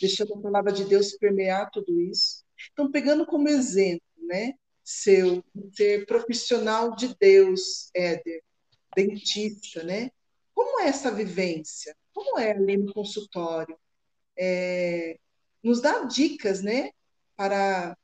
Deixando 0.00 0.34
a 0.34 0.40
palavra 0.40 0.72
de 0.72 0.84
Deus 0.84 1.12
permear 1.12 1.70
tudo 1.70 2.00
isso. 2.00 2.42
Então, 2.72 2.90
pegando 2.90 3.26
como 3.26 3.46
exemplo, 3.46 4.00
né, 4.16 4.54
seu 4.82 5.44
ser 5.74 6.06
profissional 6.06 6.96
de 6.96 7.14
Deus, 7.20 7.90
Éder, 7.94 8.42
dentista, 8.96 9.82
né? 9.82 10.10
Como 10.54 10.80
é 10.80 10.88
essa 10.88 11.10
vivência? 11.10 11.94
Como 12.14 12.38
é 12.38 12.52
ali 12.52 12.78
no 12.78 12.94
consultório? 12.94 13.78
É, 14.38 15.18
nos 15.62 15.82
dá 15.82 16.04
dicas, 16.04 16.62
né, 16.62 16.92
para 17.36 17.96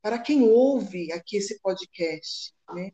para 0.00 0.18
quem 0.18 0.42
ouve 0.42 1.10
aqui 1.12 1.38
esse 1.38 1.58
podcast, 1.60 2.52
né? 2.74 2.92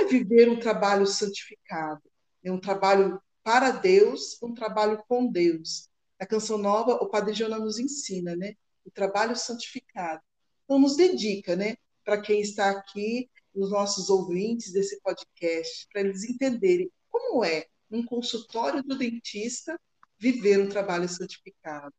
É 0.00 0.04
viver 0.06 0.48
um 0.48 0.58
trabalho 0.58 1.06
santificado, 1.06 2.02
né? 2.42 2.50
um 2.50 2.60
trabalho 2.60 3.20
para 3.42 3.70
Deus, 3.70 4.40
um 4.42 4.54
trabalho 4.54 5.02
com 5.08 5.30
Deus. 5.30 5.88
A 6.18 6.26
canção 6.26 6.58
nova, 6.58 6.94
o 6.94 7.08
Padre 7.08 7.32
Jonas 7.34 7.60
nos 7.60 7.78
ensina, 7.78 8.36
né? 8.36 8.54
o 8.84 8.90
trabalho 8.90 9.36
santificado. 9.36 10.20
Então, 10.64 10.78
nos 10.78 10.96
dedica, 10.96 11.56
né, 11.56 11.76
para 12.04 12.20
quem 12.20 12.40
está 12.40 12.70
aqui, 12.70 13.28
os 13.54 13.70
nossos 13.70 14.08
ouvintes 14.08 14.72
desse 14.72 15.00
podcast, 15.00 15.86
para 15.92 16.02
eles 16.02 16.24
entenderem 16.24 16.90
como 17.08 17.44
é 17.44 17.66
um 17.90 18.04
consultório 18.04 18.82
do 18.82 18.96
dentista 18.96 19.78
viver 20.18 20.60
um 20.60 20.68
trabalho 20.68 21.08
santificado. 21.08 21.92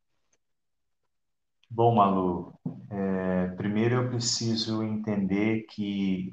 Bom, 1.69 1.95
Malu, 1.95 2.53
é, 2.89 3.47
primeiro 3.55 3.95
eu 3.95 4.09
preciso 4.09 4.83
entender 4.83 5.63
que 5.63 6.29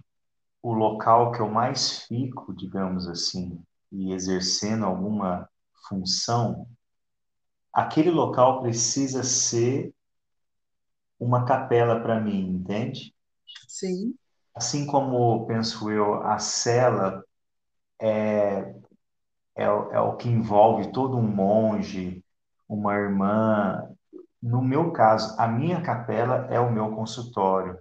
o 0.63 0.73
local 0.73 1.33
que 1.33 1.41
eu 1.41 1.49
mais 1.49 2.01
fico, 2.03 2.55
digamos 2.55 3.09
assim, 3.09 3.63
e 3.93 4.13
exercendo 4.13 4.85
alguma 4.85 5.49
função, 5.89 6.67
aquele 7.73 8.11
local 8.11 8.61
precisa 8.61 9.23
ser 9.23 9.93
uma 11.19 11.45
capela 11.45 12.01
para 12.01 12.21
mim, 12.21 12.49
entende? 12.51 13.15
Sim. 13.67 14.15
Assim 14.55 14.87
como, 14.87 15.47
penso 15.47 15.91
eu, 15.91 16.23
a 16.23 16.39
cela 16.39 17.25
é, 18.01 18.75
é, 19.57 19.65
é 19.65 20.01
o 20.01 20.17
que 20.17 20.29
envolve 20.29 20.93
todo 20.93 21.17
um 21.17 21.23
monge, 21.27 22.25
uma 22.69 22.95
irmã. 22.95 23.89
No 24.41 24.63
meu 24.63 24.93
caso, 24.93 25.35
a 25.41 25.49
minha 25.49 25.83
capela 25.83 26.47
é 26.51 26.61
o 26.61 26.73
meu 26.73 26.95
consultório. 26.95 27.79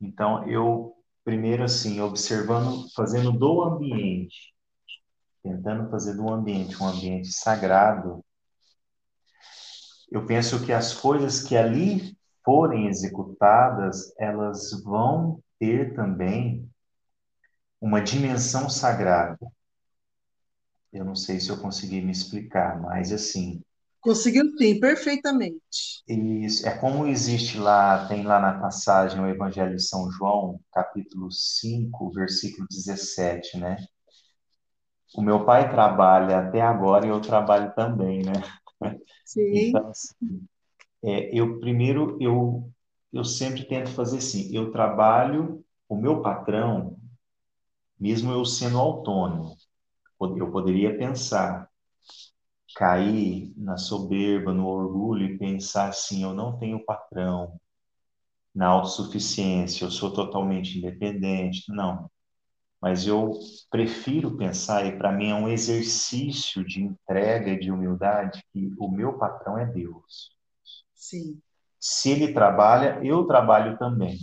Então, 0.00 0.44
eu, 0.48 0.94
primeiro, 1.28 1.62
assim, 1.62 2.00
observando, 2.00 2.88
fazendo 2.94 3.30
do 3.30 3.60
ambiente, 3.60 4.54
tentando 5.42 5.90
fazer 5.90 6.14
do 6.14 6.26
ambiente 6.26 6.82
um 6.82 6.86
ambiente 6.86 7.30
sagrado, 7.30 8.24
eu 10.10 10.24
penso 10.24 10.64
que 10.64 10.72
as 10.72 10.94
coisas 10.94 11.42
que 11.42 11.54
ali 11.54 12.16
forem 12.42 12.88
executadas, 12.88 14.10
elas 14.18 14.70
vão 14.82 15.38
ter 15.58 15.94
também 15.94 16.66
uma 17.78 18.00
dimensão 18.00 18.70
sagrada. 18.70 19.38
Eu 20.90 21.04
não 21.04 21.14
sei 21.14 21.40
se 21.40 21.50
eu 21.50 21.60
consegui 21.60 22.00
me 22.00 22.10
explicar, 22.10 22.80
mas 22.80 23.12
assim. 23.12 23.62
Conseguiu 24.08 24.44
sim, 24.56 24.80
perfeitamente. 24.80 26.02
Isso, 26.08 26.66
é 26.66 26.76
como 26.76 27.06
existe 27.06 27.56
lá, 27.56 28.08
tem 28.08 28.24
lá 28.24 28.40
na 28.40 28.58
passagem 28.60 29.20
o 29.20 29.28
Evangelho 29.28 29.76
de 29.76 29.82
São 29.82 30.10
João, 30.10 30.58
capítulo 30.72 31.30
5, 31.30 32.10
versículo 32.10 32.66
17, 32.68 33.56
né? 33.58 33.76
O 35.14 35.20
meu 35.20 35.44
pai 35.44 35.70
trabalha 35.70 36.38
até 36.38 36.62
agora 36.62 37.04
e 37.06 37.10
eu 37.10 37.20
trabalho 37.20 37.74
também, 37.74 38.22
né? 38.22 38.32
Sim. 39.24 39.72
Então, 39.72 39.88
assim, 39.90 40.46
é, 41.04 41.30
eu 41.38 41.60
primeiro 41.60 42.18
eu 42.20 42.70
eu 43.12 43.24
sempre 43.24 43.64
tento 43.66 43.90
fazer 43.90 44.18
assim, 44.18 44.54
eu 44.54 44.70
trabalho 44.72 45.64
o 45.88 45.96
meu 45.96 46.22
patrão, 46.22 46.98
mesmo 47.98 48.32
eu 48.32 48.44
sendo 48.44 48.78
autônomo, 48.78 49.54
eu 50.38 50.50
poderia 50.52 50.96
pensar, 50.98 51.67
cair 52.76 53.52
na 53.56 53.76
soberba, 53.76 54.52
no 54.52 54.66
orgulho 54.66 55.26
e 55.26 55.38
pensar 55.38 55.88
assim, 55.88 56.22
eu 56.22 56.34
não 56.34 56.58
tenho 56.58 56.84
patrão, 56.84 57.58
na 58.54 58.66
autossuficiência, 58.68 59.84
eu 59.84 59.90
sou 59.90 60.12
totalmente 60.12 60.78
independente, 60.78 61.64
não. 61.68 62.10
Mas 62.80 63.06
eu 63.06 63.32
prefiro 63.70 64.36
pensar, 64.36 64.86
e 64.86 64.96
para 64.98 65.12
mim 65.12 65.30
é 65.30 65.34
um 65.34 65.48
exercício 65.48 66.64
de 66.64 66.82
entrega 66.82 67.50
e 67.52 67.60
de 67.60 67.70
humildade, 67.72 68.42
que 68.52 68.72
o 68.78 68.90
meu 68.90 69.18
patrão 69.18 69.58
é 69.58 69.66
Deus. 69.66 70.30
Sim. 70.94 71.40
Se 71.80 72.10
ele 72.10 72.32
trabalha, 72.32 73.00
eu 73.04 73.26
trabalho 73.26 73.78
também. 73.78 74.18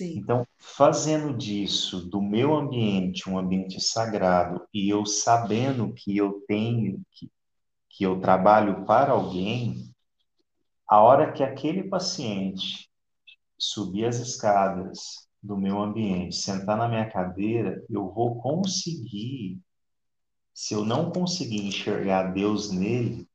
Sim. 0.00 0.16
Então, 0.16 0.46
fazendo 0.56 1.36
disso, 1.36 2.08
do 2.08 2.22
meu 2.22 2.56
ambiente, 2.56 3.28
um 3.28 3.38
ambiente 3.38 3.78
sagrado, 3.78 4.66
e 4.72 4.88
eu 4.88 5.04
sabendo 5.04 5.92
que 5.92 6.16
eu 6.16 6.42
tenho, 6.48 7.02
que, 7.10 7.30
que 7.90 8.04
eu 8.04 8.18
trabalho 8.18 8.86
para 8.86 9.12
alguém, 9.12 9.94
a 10.88 11.02
hora 11.02 11.30
que 11.30 11.42
aquele 11.42 11.84
paciente 11.84 12.88
subir 13.58 14.06
as 14.06 14.16
escadas 14.16 15.28
do 15.42 15.54
meu 15.54 15.78
ambiente, 15.78 16.34
sentar 16.34 16.78
na 16.78 16.88
minha 16.88 17.10
cadeira, 17.10 17.84
eu 17.90 18.10
vou 18.10 18.40
conseguir, 18.40 19.60
se 20.54 20.72
eu 20.72 20.82
não 20.82 21.12
conseguir 21.12 21.60
enxergar 21.66 22.32
Deus 22.32 22.72
nele, 22.72 23.28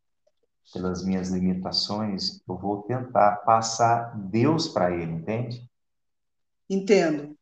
pelas 0.73 1.05
minhas 1.05 1.29
limitações, 1.29 2.41
eu 2.49 2.57
vou 2.57 2.81
tentar 2.83 3.35
passar 3.45 4.17
Deus 4.17 4.67
para 4.67 4.91
ele, 4.91 5.11
entende? 5.11 5.69
Entendo. 6.69 7.35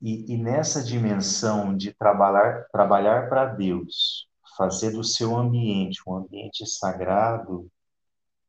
E, 0.00 0.32
e 0.34 0.36
nessa 0.38 0.82
dimensão 0.82 1.76
de 1.76 1.92
trabalhar 1.92 2.66
trabalhar 2.72 3.28
para 3.28 3.46
Deus, 3.46 4.26
fazer 4.56 4.92
do 4.92 5.04
seu 5.04 5.36
ambiente 5.36 6.00
um 6.06 6.16
ambiente 6.16 6.66
sagrado, 6.66 7.70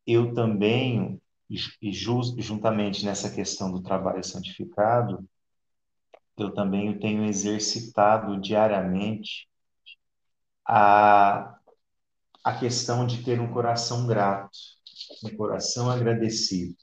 eu 0.08 0.34
também, 0.34 1.22
e 1.50 1.92
juntamente 2.42 3.06
nessa 3.06 3.30
questão 3.32 3.72
do 3.72 3.82
trabalho 3.84 4.24
santificado, 4.24 5.28
eu 6.38 6.54
também 6.54 7.00
tenho 7.00 7.24
exercitado 7.24 8.40
diariamente 8.42 9.48
a, 10.68 11.56
a 12.44 12.60
questão 12.60 13.08
de 13.08 13.24
ter 13.24 13.40
um 13.42 13.52
coração 13.54 14.08
grato, 14.08 14.52
um 15.24 15.36
coração 15.38 15.90
agradecido. 15.90 16.76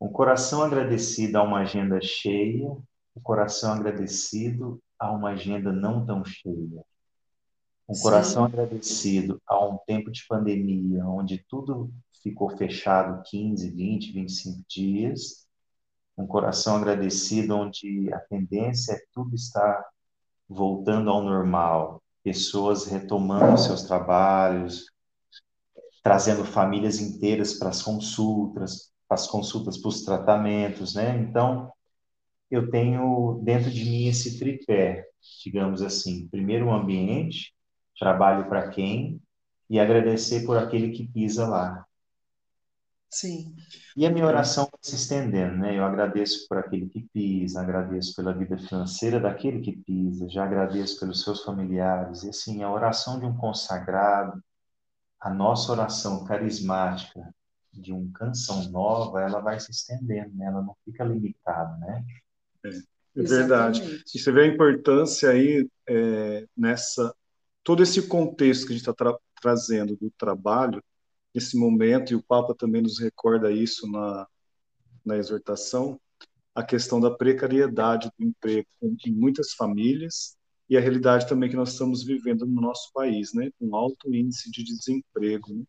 Um 0.00 0.08
coração 0.08 0.62
agradecido 0.62 1.38
a 1.38 1.42
uma 1.42 1.60
agenda 1.60 2.00
cheia, 2.00 2.70
um 3.16 3.20
coração 3.22 3.72
agradecido 3.72 4.80
a 4.98 5.10
uma 5.10 5.30
agenda 5.30 5.72
não 5.72 6.06
tão 6.06 6.24
cheia. 6.24 6.84
Um 7.88 7.94
Sim. 7.94 8.02
coração 8.02 8.44
agradecido 8.44 9.40
a 9.46 9.64
um 9.66 9.78
tempo 9.86 10.10
de 10.10 10.24
pandemia, 10.28 11.06
onde 11.06 11.44
tudo 11.48 11.90
ficou 12.22 12.56
fechado 12.56 13.22
15, 13.28 13.70
20, 13.70 14.12
25 14.12 14.62
dias. 14.68 15.46
Um 16.16 16.26
coração 16.26 16.76
agradecido 16.76 17.56
onde 17.56 18.12
a 18.12 18.18
tendência 18.18 18.92
é 18.92 19.02
tudo 19.12 19.34
estar 19.34 19.84
voltando 20.48 21.10
ao 21.10 21.22
normal, 21.22 22.02
pessoas 22.22 22.86
retomando 22.86 23.58
seus 23.58 23.82
trabalhos, 23.82 24.86
trazendo 26.02 26.44
famílias 26.44 27.00
inteiras 27.00 27.54
para 27.54 27.68
as 27.68 27.82
consultas, 27.82 28.92
as 29.08 29.26
consultas 29.26 29.78
para 29.78 29.88
os 29.88 30.02
tratamentos, 30.02 30.94
né? 30.94 31.16
Então, 31.18 31.72
eu 32.50 32.70
tenho 32.70 33.40
dentro 33.42 33.70
de 33.70 33.84
mim 33.84 34.08
esse 34.08 34.38
tripé, 34.38 35.06
digamos 35.44 35.82
assim. 35.82 36.28
Primeiro, 36.28 36.66
o 36.66 36.72
ambiente, 36.72 37.54
trabalho 37.98 38.48
para 38.48 38.68
quem, 38.68 39.20
e 39.68 39.78
agradecer 39.78 40.46
por 40.46 40.56
aquele 40.56 40.90
que 40.90 41.06
pisa 41.06 41.46
lá. 41.46 41.84
Sim. 43.10 43.54
E 43.96 44.06
a 44.06 44.10
minha 44.10 44.26
oração 44.26 44.68
se 44.82 44.94
estendendo, 44.94 45.56
né? 45.56 45.76
Eu 45.76 45.84
agradeço 45.84 46.46
por 46.46 46.58
aquele 46.58 46.88
que 46.88 47.08
pisa, 47.12 47.60
agradeço 47.60 48.14
pela 48.14 48.34
vida 48.34 48.58
financeira 48.58 49.18
daquele 49.18 49.60
que 49.60 49.72
pisa, 49.72 50.28
já 50.28 50.44
agradeço 50.44 51.00
pelos 51.00 51.22
seus 51.22 51.42
familiares. 51.42 52.22
E 52.22 52.28
assim, 52.28 52.62
a 52.62 52.70
oração 52.70 53.18
de 53.18 53.24
um 53.24 53.34
consagrado, 53.36 54.42
a 55.20 55.30
nossa 55.30 55.72
oração 55.72 56.24
carismática, 56.24 57.34
de 57.72 57.92
uma 57.92 58.10
canção 58.12 58.68
nova, 58.70 59.22
ela 59.22 59.40
vai 59.40 59.58
se 59.60 59.70
estendendo, 59.70 60.34
né? 60.34 60.46
ela 60.46 60.62
não 60.62 60.76
fica 60.84 61.04
limitada, 61.04 61.76
né? 61.78 62.04
É, 62.64 62.68
é 62.68 63.22
verdade. 63.22 64.02
E 64.14 64.18
você 64.18 64.32
vê 64.32 64.42
a 64.42 64.46
importância 64.46 65.30
aí 65.30 65.68
é, 65.88 66.46
nessa 66.56 67.14
todo 67.62 67.82
esse 67.82 68.08
contexto 68.08 68.66
que 68.66 68.72
a 68.72 68.76
gente 68.76 68.88
está 68.88 68.94
tra 68.94 69.16
trazendo 69.40 69.96
do 69.96 70.10
trabalho 70.18 70.82
nesse 71.32 71.56
momento 71.56 72.12
e 72.12 72.16
o 72.16 72.22
Papa 72.22 72.52
também 72.54 72.82
nos 72.82 72.98
recorda 72.98 73.52
isso 73.52 73.88
na 73.90 74.26
na 75.04 75.16
exortação 75.16 76.00
a 76.58 76.62
questão 76.64 76.98
da 76.98 77.08
precariedade 77.08 78.10
do 78.18 78.26
emprego 78.26 78.66
em 78.82 79.12
muitas 79.12 79.52
famílias 79.52 80.36
e 80.68 80.76
a 80.76 80.80
realidade 80.80 81.28
também 81.28 81.48
que 81.48 81.54
nós 81.54 81.70
estamos 81.70 82.02
vivendo 82.02 82.44
no 82.44 82.60
nosso 82.60 82.92
país, 82.92 83.32
né, 83.32 83.48
com 83.60 83.76
alto 83.76 84.12
índice 84.12 84.50
de 84.50 84.64
desemprego. 84.64 85.54
Né? 85.54 85.62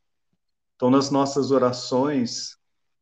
Então, 0.79 0.89
nas 0.89 1.11
nossas 1.11 1.51
orações, 1.51 2.57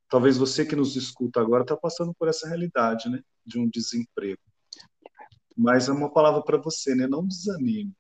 talvez 0.10 0.36
você 0.36 0.66
que 0.66 0.76
nos 0.76 0.96
escuta 0.96 1.40
agora 1.40 1.62
está 1.62 1.78
passando 1.78 2.12
por 2.12 2.28
essa 2.28 2.48
realidade, 2.48 3.08
né, 3.08 3.22
de 3.46 3.60
um 3.60 3.70
desemprego. 3.70 4.42
Mas 5.56 5.88
é 5.88 5.92
uma 5.92 6.12
palavra 6.12 6.42
para 6.42 6.58
você, 6.58 6.96
né? 6.96 7.06
Não 7.06 7.24
desanime. 7.24 7.94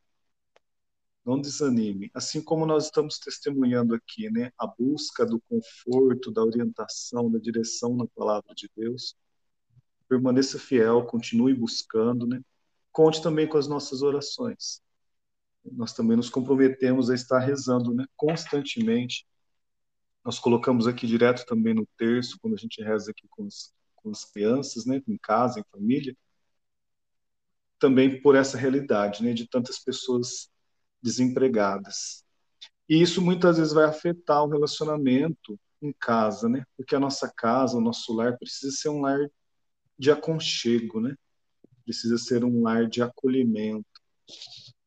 Não 1.24 1.40
desanime. 1.40 2.10
Assim 2.12 2.42
como 2.42 2.66
nós 2.66 2.86
estamos 2.86 3.20
testemunhando 3.20 3.94
aqui, 3.94 4.32
né, 4.32 4.52
a 4.58 4.66
busca 4.66 5.24
do 5.24 5.40
conforto, 5.48 6.32
da 6.32 6.44
orientação, 6.44 7.30
da 7.30 7.38
direção 7.38 7.96
na 7.96 8.08
palavra 8.08 8.56
de 8.56 8.68
Deus. 8.76 9.16
Permaneça 10.10 10.58
fiel, 10.58 11.06
continue 11.06 11.54
buscando, 11.54 12.26
né? 12.26 12.42
Conte 12.92 13.22
também 13.22 13.48
com 13.48 13.60
as 13.60 13.68
nossas 13.68 14.02
orações. 14.02 14.82
Nós 15.63 15.94
também 15.94 16.18
nos 16.18 16.32
comprometemos 16.32 17.12
a 17.12 17.13
estar 17.13 17.38
rezando, 17.38 17.94
né, 17.94 18.06
constantemente 18.16 19.24
nós 20.28 20.40
colocamos 20.40 20.88
aqui 20.88 21.08
direto 21.08 21.46
também 21.46 21.74
no 21.74 21.88
terço, 21.98 22.38
quando 22.42 22.56
a 22.56 22.58
gente 22.58 22.84
reza 22.84 23.12
aqui 23.12 23.26
com, 23.30 23.48
com 23.96 24.12
as 24.12 24.26
crianças, 24.26 24.86
né, 24.86 25.02
em 25.08 25.18
casa, 25.18 25.58
em 25.58 25.63
família, 25.72 26.13
também 27.80 28.22
por 28.22 28.36
essa 28.36 28.58
realidade, 28.58 29.24
né, 29.24 29.32
de 29.32 29.48
tantas 29.48 29.80
pessoas 29.80 30.50
desempregadas. 31.02 32.26
E 32.90 33.02
isso 33.02 33.22
muitas 33.22 33.58
vezes 33.58 33.72
vai 33.72 33.86
afetar 33.86 34.44
o 34.44 34.50
relacionamento 34.50 35.58
em 35.82 35.94
casa, 35.94 36.50
né? 36.50 36.66
Porque 36.76 36.94
a 36.94 37.00
nossa 37.00 37.32
casa, 37.34 37.78
o 37.78 37.82
nosso 37.82 38.13
lar 38.13 38.38
precisa 38.38 38.76
ser 38.76 38.90
um 38.90 39.00
lar 39.00 39.30
de 39.98 40.12
aconchego, 40.12 41.00
né? 41.00 41.16
Precisa 41.86 42.18
ser 42.18 42.44
um 42.44 42.63
lar 42.63 42.86
de 42.90 43.02
acolhimento. 43.02 43.86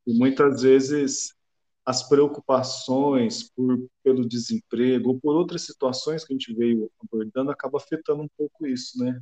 E 0.06 0.12
muitas 0.12 0.60
vezes 0.60 1.34
as 1.84 2.08
preocupações 2.08 3.50
por, 3.50 3.88
pelo 4.02 4.28
desemprego 4.28 5.10
ou 5.10 5.20
por 5.20 5.34
outras 5.34 5.62
situações 5.62 6.24
que 6.24 6.32
a 6.32 6.36
gente 6.36 6.54
veio 6.54 6.90
abordando 7.00 7.50
acaba 7.50 7.78
afetando 7.78 8.22
um 8.22 8.28
pouco 8.36 8.66
isso, 8.66 8.98
né? 9.02 9.20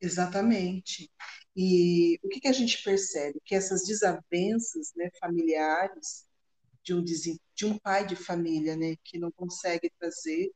Exatamente. 0.00 1.10
E 1.56 2.18
o 2.22 2.28
que, 2.28 2.40
que 2.40 2.48
a 2.48 2.52
gente 2.52 2.82
percebe? 2.82 3.40
Que 3.44 3.54
essas 3.54 3.84
desavenças 3.84 4.92
né, 4.96 5.10
familiares 5.20 6.26
de 6.82 6.94
um, 6.94 7.04
de 7.04 7.66
um 7.66 7.78
pai 7.78 8.06
de 8.06 8.16
família 8.16 8.76
né, 8.76 8.96
que 9.04 9.18
não 9.18 9.30
consegue 9.30 9.90
trazer 9.98 10.50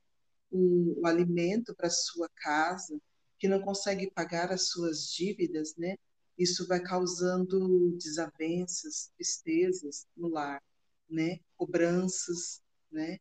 um, 0.51 0.97
um 0.99 1.07
alimento 1.07 1.75
para 1.75 1.91
sua 1.91 2.29
casa, 2.37 2.99
que 3.39 3.47
não 3.47 3.61
consegue 3.61 4.11
pagar 4.11 4.51
as 4.53 4.69
suas 4.69 5.13
dívidas, 5.13 5.77
né, 5.77 5.97
isso 6.39 6.67
vai 6.67 6.81
causando 6.81 7.97
desavenças, 7.97 9.11
tristezas 9.17 10.07
no 10.17 10.29
lar, 10.29 10.63
né? 11.09 11.41
Cobranças, 11.57 12.61
né? 12.91 13.19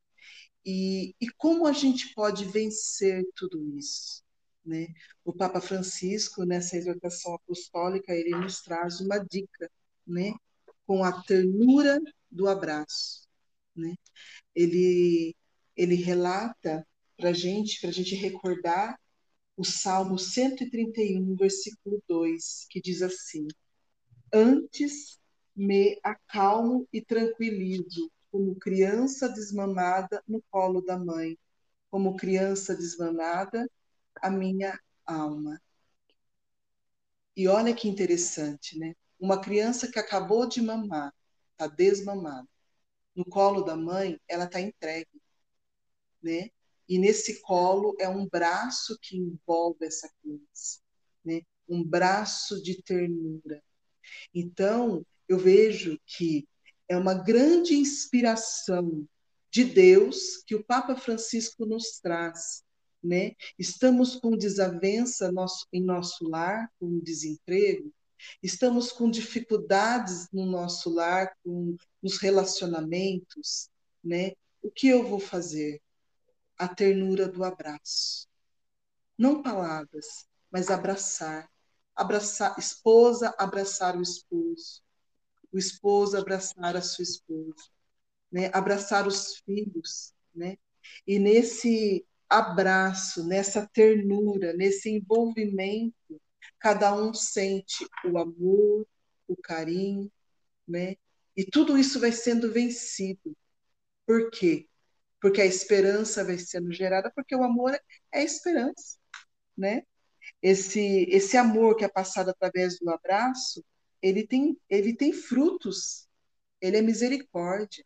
E, 0.65 1.15
e 1.21 1.30
como 1.38 1.67
a 1.67 1.71
gente 1.71 2.13
pode 2.13 2.45
vencer 2.45 3.23
tudo 3.36 3.78
isso? 3.78 4.23
Né? 4.65 4.88
O 5.23 5.32
Papa 5.32 5.62
Francisco, 5.62 6.43
nessa 6.43 6.75
exortação 6.75 7.36
apostólica, 7.36 8.13
ele 8.13 8.32
nos 8.32 8.62
traz 8.62 8.99
uma 8.99 9.19
dica, 9.19 9.69
né? 10.08 10.34
com 10.88 11.04
a 11.04 11.21
ternura 11.23 11.99
do 12.32 12.47
abraço. 12.47 13.28
Né? 13.75 13.95
Ele, 14.56 15.36
ele 15.75 15.95
relata 15.95 16.86
para 17.17 17.32
gente, 17.32 17.80
para 17.80 17.89
a 17.89 17.93
gente 17.93 18.15
recordar 18.15 18.99
o 19.58 19.63
Salmo 19.63 20.18
131, 20.18 21.36
versículo 21.36 22.02
2, 22.08 22.65
que 22.70 22.82
diz 22.82 23.02
assim: 23.02 23.48
Antes 24.34 25.20
me 25.56 26.00
acalmo 26.04 26.88
e 26.91 27.02
tranquilizo, 27.02 28.12
como 28.32 28.56
criança 28.56 29.30
desmamada 29.30 30.22
no 30.28 30.41
colo 30.52 30.82
da 30.82 30.98
mãe, 30.98 31.38
como 31.89 32.18
criança 32.18 32.76
desmamada, 32.76 33.70
a 34.22 34.30
minha 34.30 34.78
alma. 35.06 35.62
E 37.36 37.48
olha 37.48 37.74
que 37.74 37.88
interessante, 37.88 38.78
né? 38.78 38.94
Uma 39.20 39.39
criança 39.39 39.89
que 39.89 40.00
acabou 40.00 40.48
de 40.48 40.62
mamar, 40.62 41.13
está 41.52 41.68
desmamada, 41.68 42.48
no 43.15 43.26
colo 43.26 43.62
da 43.63 43.76
mãe, 43.76 44.20
ela 44.28 44.46
está 44.46 44.60
entregue, 44.60 45.22
né? 46.22 46.50
E 46.88 47.00
nesse 47.00 47.41
colo 47.41 47.95
é 48.00 48.08
um 48.08 48.28
braço 48.28 48.98
que 49.02 49.17
envolve 49.17 49.86
essa 49.86 50.10
criança, 50.21 50.80
né? 51.24 51.41
um 51.67 51.84
braço 51.84 52.62
de 52.62 52.82
ternura. 52.82 53.62
Então, 54.34 55.06
eu 55.28 55.38
vejo 55.38 56.00
que 56.06 56.48
é 56.88 56.95
uma 56.98 57.15
grande 57.15 57.76
inspiração 57.76 59.08
de 59.50 59.63
Deus 59.63 60.43
que 60.45 60.54
o 60.54 60.63
Papa 60.63 60.95
Francisco 60.95 61.65
nos 61.65 62.00
traz, 62.00 62.63
né? 63.04 63.32
Estamos 63.58 64.15
com 64.15 64.38
desavença 64.38 65.32
em 65.71 65.82
nosso 65.82 66.28
lar, 66.28 66.69
com 66.80 67.00
desemprego, 67.00 67.91
estamos 68.41 68.91
com 68.91 69.10
dificuldades 69.10 70.28
no 70.32 70.45
nosso 70.45 70.89
lar, 70.89 71.34
com 71.43 71.76
os 72.02 72.17
relacionamentos, 72.17 73.69
né? 74.04 74.34
O 74.62 74.69
que 74.69 74.88
eu 74.88 75.08
vou 75.08 75.19
fazer? 75.19 75.82
A 76.58 76.68
ternura 76.68 77.28
do 77.28 77.44
abraço. 77.44 78.28
Não 79.18 79.41
palavras, 79.41 80.28
mas 80.52 80.70
abraçar. 80.70 81.50
Abraçar, 81.96 82.58
esposa 82.60 83.34
abraçar 83.38 83.96
o 83.98 84.02
esposo, 84.02 84.82
o 85.52 85.58
esposo 85.58 86.18
abraçar 86.18 86.76
a 86.76 86.82
sua 86.82 87.04
esposa, 87.04 87.63
né? 88.32 88.52
Abraçar 88.54 89.08
os 89.08 89.38
filhos, 89.38 90.13
né? 90.34 90.58
E 91.08 91.18
nesse 91.20 92.06
abraço, 92.30 93.26
nessa 93.26 93.65
ternura, 93.68 94.54
nesse 94.54 94.89
envolvimento, 94.89 96.22
cada 96.60 96.94
um 96.94 97.13
sente 97.13 97.88
o 98.06 98.18
amor, 98.18 98.86
o 99.28 99.38
carinho, 99.38 100.12
né? 100.68 100.96
E 101.36 101.46
tudo 101.46 101.78
isso 101.78 102.00
vai 102.00 102.12
sendo 102.12 102.52
vencido. 102.52 103.36
Por 104.06 104.30
quê? 104.32 104.68
Porque 105.26 105.42
a 105.42 105.46
esperança 105.46 106.24
vai 106.24 106.38
sendo 106.38 106.72
gerada, 106.72 107.12
porque 107.16 107.36
o 107.36 107.44
amor 107.44 107.76
é 108.12 108.24
esperança, 108.24 108.96
né? 109.58 109.82
Esse 110.40 111.08
esse 111.10 111.36
amor 111.36 111.76
que 111.76 111.84
é 111.84 111.88
passado 111.88 112.30
através 112.30 112.78
do 112.78 112.92
abraço, 112.92 113.66
ele 114.04 114.28
tem 114.28 114.56
ele 114.70 114.96
tem 114.96 115.12
frutos. 115.12 116.08
Ele 116.62 116.78
é 116.78 116.82
misericórdia. 116.84 117.84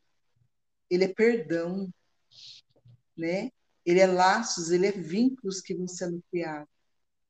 Ele 0.89 1.06
é 1.06 1.08
perdão, 1.13 1.89
né? 3.17 3.52
Ele 3.86 4.02
é 4.02 4.08
laços, 4.08 4.69
ele 4.69 4.88
é 4.88 4.91
vínculos 4.91 5.62
que 5.62 5.73
vão 5.73 5.88
sendo 5.88 6.21
criados. 6.30 6.67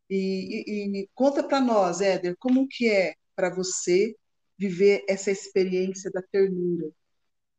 E, 0.10 0.64
e, 0.98 1.02
e 1.04 1.10
conta 1.14 1.44
para 1.44 1.62
nós, 1.62 2.02
Éder, 2.02 2.36
como 2.40 2.68
que 2.68 2.90
é 2.90 3.14
para 3.36 3.54
você 3.54 4.16
viver 4.58 5.06
essa 5.08 5.30
experiência 5.30 6.10
da 6.12 6.24
ternura, 6.24 6.90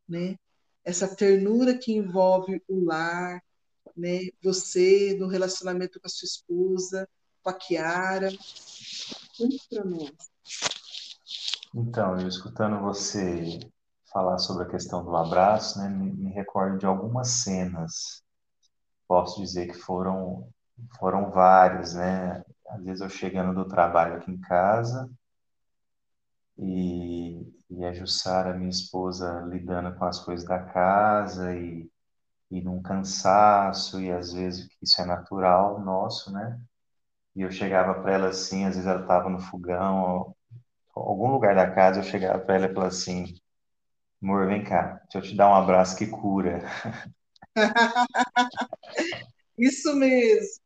né? 0.09 0.37
Essa 0.85 1.15
ternura 1.15 1.77
que 1.77 1.93
envolve 1.93 2.63
o 2.69 2.85
lar, 2.85 3.43
né? 3.97 4.21
Você 4.43 5.17
no 5.19 5.29
relacionamento 5.29 6.01
com 6.01 6.07
a 6.07 6.11
sua 6.11 6.27
esposa, 6.27 7.09
com 7.43 7.51
a 7.51 7.55
Kiara. 7.55 8.31
Conta 9.37 9.57
para 9.71 9.85
nós. 9.85 10.13
Então, 11.75 12.19
eu 12.19 12.29
escutando 12.29 12.81
você 12.81 13.61
falar 14.13 14.39
sobre 14.39 14.65
a 14.65 14.69
questão 14.69 15.05
do 15.05 15.15
abraço, 15.15 15.79
né, 15.79 15.89
me, 15.89 16.13
me 16.13 16.31
recordo 16.33 16.79
de 16.79 16.87
algumas 16.87 17.29
cenas. 17.29 18.23
Posso 19.07 19.41
dizer 19.41 19.69
que 19.69 19.79
foram 19.79 20.49
foram 20.99 21.31
vários, 21.31 21.95
né? 21.95 22.43
Às 22.69 22.83
vezes 22.83 23.01
eu 23.01 23.09
chegando 23.09 23.55
do 23.55 23.69
trabalho 23.69 24.17
aqui 24.17 24.31
em 24.31 24.41
casa 24.41 25.11
e, 26.57 27.47
e 27.71 27.85
a 27.85 27.93
Jussara, 27.93 28.55
minha 28.55 28.71
esposa, 28.71 29.43
lidando 29.49 29.95
com 29.97 30.05
as 30.05 30.21
coisas 30.25 30.47
da 30.47 30.59
casa 30.61 31.55
e, 31.57 31.89
e 32.51 32.63
num 32.63 32.83
cansaço, 32.83 34.01
e 34.01 34.11
às 34.13 34.33
vezes 34.33 34.69
isso 34.83 35.01
é 35.03 35.05
natural 35.07 35.81
nosso, 35.81 36.33
né? 36.33 36.61
E 37.37 37.43
eu 37.43 37.51
chegava 37.51 37.95
para 38.03 38.15
ela 38.15 38.29
assim, 38.29 38.65
às 38.67 38.75
vezes 38.77 38.87
ela 38.89 39.03
estava 39.03 39.29
no 39.31 39.41
fogão, 39.41 40.35
algum 40.95 41.31
lugar 41.33 41.55
da 41.57 41.71
casa, 41.71 42.01
eu 42.01 42.05
chegava 42.05 42.39
para 42.41 42.57
ela 42.57 42.67
e 42.67 42.75
falava 42.75 42.89
assim: 42.89 43.35
amor, 44.23 44.47
vem 44.49 44.65
cá, 44.65 45.01
deixa 45.13 45.19
eu 45.19 45.23
te 45.23 45.37
dar 45.37 45.49
um 45.51 45.55
abraço 45.55 45.97
que 45.97 46.07
cura. 46.07 46.63
Isso 49.59 49.95
mesmo. 49.95 50.61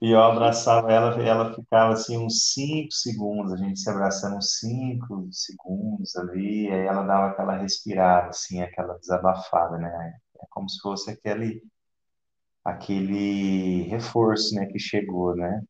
E 0.00 0.10
eu 0.12 0.22
abraçava 0.22 0.90
ela, 0.90 1.22
ela 1.22 1.54
ficava 1.54 1.92
assim 1.92 2.18
uns 2.18 2.52
5 2.52 2.92
segundos, 2.92 3.52
a 3.52 3.56
gente 3.56 3.78
se 3.80 3.90
abraçando 3.90 4.36
uns 4.36 4.58
5 4.58 5.28
segundos 5.30 6.16
ali, 6.16 6.70
aí 6.70 6.86
ela 6.86 7.02
dava 7.04 7.28
aquela 7.28 7.56
respirada, 7.56 8.28
assim, 8.28 8.62
aquela 8.62 8.94
desabafada, 8.98 9.78
né? 9.78 10.14
É 10.42 10.46
como 10.50 10.68
se 10.68 10.80
fosse 10.80 11.10
aquele, 11.10 11.62
aquele 12.64 13.82
reforço, 13.88 14.54
né, 14.54 14.66
que 14.66 14.78
chegou, 14.78 15.36
né? 15.36 15.62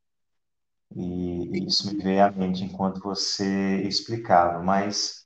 E 0.96 1.66
isso 1.66 1.92
me 1.94 2.02
veio 2.02 2.24
à 2.24 2.30
mente 2.30 2.64
enquanto 2.64 3.00
você 3.00 3.82
explicava, 3.82 4.62
mas 4.62 5.24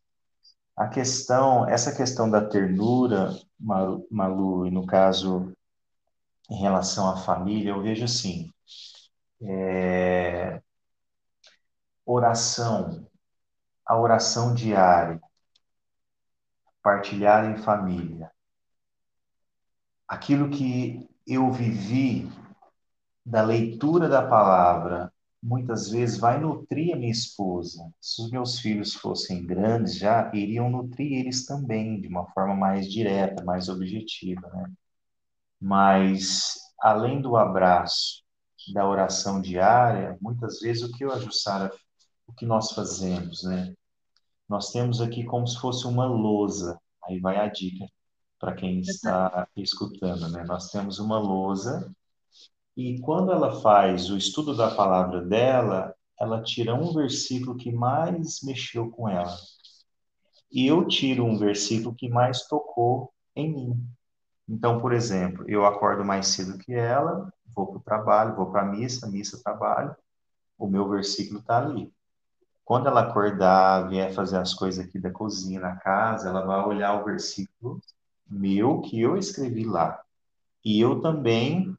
a 0.76 0.88
questão, 0.88 1.68
essa 1.68 1.94
questão 1.94 2.30
da 2.30 2.44
ternura, 2.44 3.30
Malu, 3.58 4.66
e 4.66 4.70
no 4.70 4.86
caso 4.86 5.53
em 6.50 6.60
relação 6.60 7.08
à 7.10 7.16
família, 7.16 7.70
eu 7.70 7.82
vejo 7.82 8.04
assim, 8.04 8.50
é, 9.42 10.62
oração, 12.06 13.06
a 13.86 13.98
oração 13.98 14.54
diária, 14.54 15.20
partilhar 16.82 17.44
em 17.50 17.56
família, 17.56 18.30
aquilo 20.08 20.50
que 20.50 21.08
eu 21.26 21.50
vivi 21.50 22.28
da 23.24 23.42
leitura 23.42 24.08
da 24.08 24.26
palavra, 24.26 25.12
muitas 25.42 25.90
vezes 25.90 26.18
vai 26.18 26.40
nutrir 26.40 26.94
a 26.94 26.98
minha 26.98 27.10
esposa. 27.10 27.90
Se 28.00 28.22
os 28.22 28.30
meus 28.30 28.58
filhos 28.58 28.94
fossem 28.94 29.46
grandes 29.46 29.98
já, 29.98 30.30
iriam 30.34 30.70
nutrir 30.70 31.12
eles 31.20 31.46
também, 31.46 32.00
de 32.00 32.08
uma 32.08 32.26
forma 32.32 32.54
mais 32.54 32.90
direta, 32.90 33.44
mais 33.44 33.68
objetiva, 33.68 34.48
né? 34.52 34.72
Mas, 35.64 36.56
além 36.78 37.22
do 37.22 37.38
abraço, 37.38 38.22
da 38.74 38.86
oração 38.86 39.40
diária, 39.40 40.18
muitas 40.20 40.60
vezes 40.60 40.82
o 40.82 40.92
que 40.92 41.02
eu, 41.02 41.10
a 41.10 41.18
Jussara, 41.18 41.72
o 42.26 42.34
que 42.34 42.44
nós 42.44 42.72
fazemos, 42.72 43.42
né? 43.44 43.72
Nós 44.46 44.70
temos 44.70 45.00
aqui 45.00 45.24
como 45.24 45.46
se 45.48 45.58
fosse 45.58 45.86
uma 45.86 46.04
lousa, 46.04 46.78
aí 47.02 47.18
vai 47.18 47.38
a 47.38 47.48
dica 47.48 47.86
para 48.38 48.54
quem 48.54 48.80
está 48.80 49.48
escutando, 49.56 50.28
né? 50.28 50.44
Nós 50.44 50.70
temos 50.70 50.98
uma 50.98 51.18
lousa 51.18 51.90
e 52.76 53.00
quando 53.00 53.32
ela 53.32 53.58
faz 53.62 54.10
o 54.10 54.18
estudo 54.18 54.54
da 54.54 54.74
palavra 54.74 55.22
dela, 55.22 55.94
ela 56.20 56.42
tira 56.42 56.74
um 56.74 56.92
versículo 56.92 57.56
que 57.56 57.72
mais 57.72 58.42
mexeu 58.42 58.90
com 58.90 59.08
ela. 59.08 59.34
E 60.52 60.66
eu 60.66 60.86
tiro 60.86 61.24
um 61.24 61.38
versículo 61.38 61.94
que 61.94 62.10
mais 62.10 62.46
tocou 62.46 63.14
em 63.34 63.50
mim. 63.50 63.94
Então, 64.48 64.80
por 64.80 64.92
exemplo, 64.92 65.44
eu 65.48 65.64
acordo 65.64 66.04
mais 66.04 66.28
cedo 66.28 66.58
que 66.58 66.74
ela, 66.74 67.32
vou 67.54 67.66
para 67.66 67.76
o 67.78 67.82
trabalho, 67.82 68.36
vou 68.36 68.50
para 68.50 68.62
a 68.62 68.66
missa, 68.66 69.08
missa, 69.08 69.40
trabalho, 69.42 69.94
o 70.58 70.66
meu 70.66 70.88
versículo 70.88 71.40
está 71.40 71.58
ali. 71.58 71.92
Quando 72.64 72.88
ela 72.88 73.02
acordar, 73.02 73.88
vier 73.88 74.12
fazer 74.12 74.38
as 74.38 74.54
coisas 74.54 74.84
aqui 74.84 74.98
da 74.98 75.10
cozinha, 75.10 75.60
na 75.60 75.76
casa, 75.76 76.28
ela 76.28 76.44
vai 76.44 76.60
olhar 76.66 77.00
o 77.00 77.04
versículo 77.04 77.80
meu 78.28 78.80
que 78.80 79.00
eu 79.00 79.16
escrevi 79.16 79.64
lá. 79.64 80.00
E 80.64 80.80
eu 80.80 81.00
também, 81.00 81.74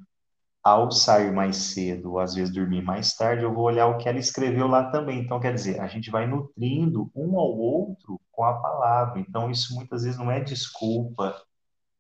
ao 0.64 0.92
sair 0.92 1.32
mais 1.34 1.58
cedo, 1.58 2.12
ou 2.14 2.20
às 2.20 2.36
vezes 2.36 2.54
dormir 2.54 2.84
mais 2.84 3.16
tarde, 3.16 3.44
eu 3.44 3.54
vou 3.54 3.66
olhar 3.66 3.88
o 3.88 3.98
que 3.98 4.08
ela 4.08 4.20
escreveu 4.20 4.68
lá 4.68 4.92
também. 4.92 5.20
Então, 5.22 5.40
quer 5.40 5.54
dizer, 5.54 5.80
a 5.82 5.88
gente 5.88 6.12
vai 6.12 6.28
nutrindo 6.28 7.12
um 7.16 7.40
ao 7.40 7.58
outro 7.58 8.20
com 8.32 8.44
a 8.44 8.54
palavra. 8.54 9.20
Então, 9.20 9.50
isso 9.50 9.74
muitas 9.76 10.04
vezes 10.04 10.20
não 10.20 10.32
é 10.32 10.40
desculpa 10.40 11.36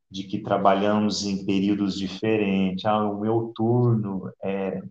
de 0.10 0.24
que 0.24 0.39
trabalhamos 0.39 1.26
em 1.26 1.46
períodos 1.46 1.98
diferentes. 1.98 2.86
Ah, 2.86 3.04
o 3.10 3.20
meu 3.20 3.52
turno 3.56 4.32
é 4.44 4.82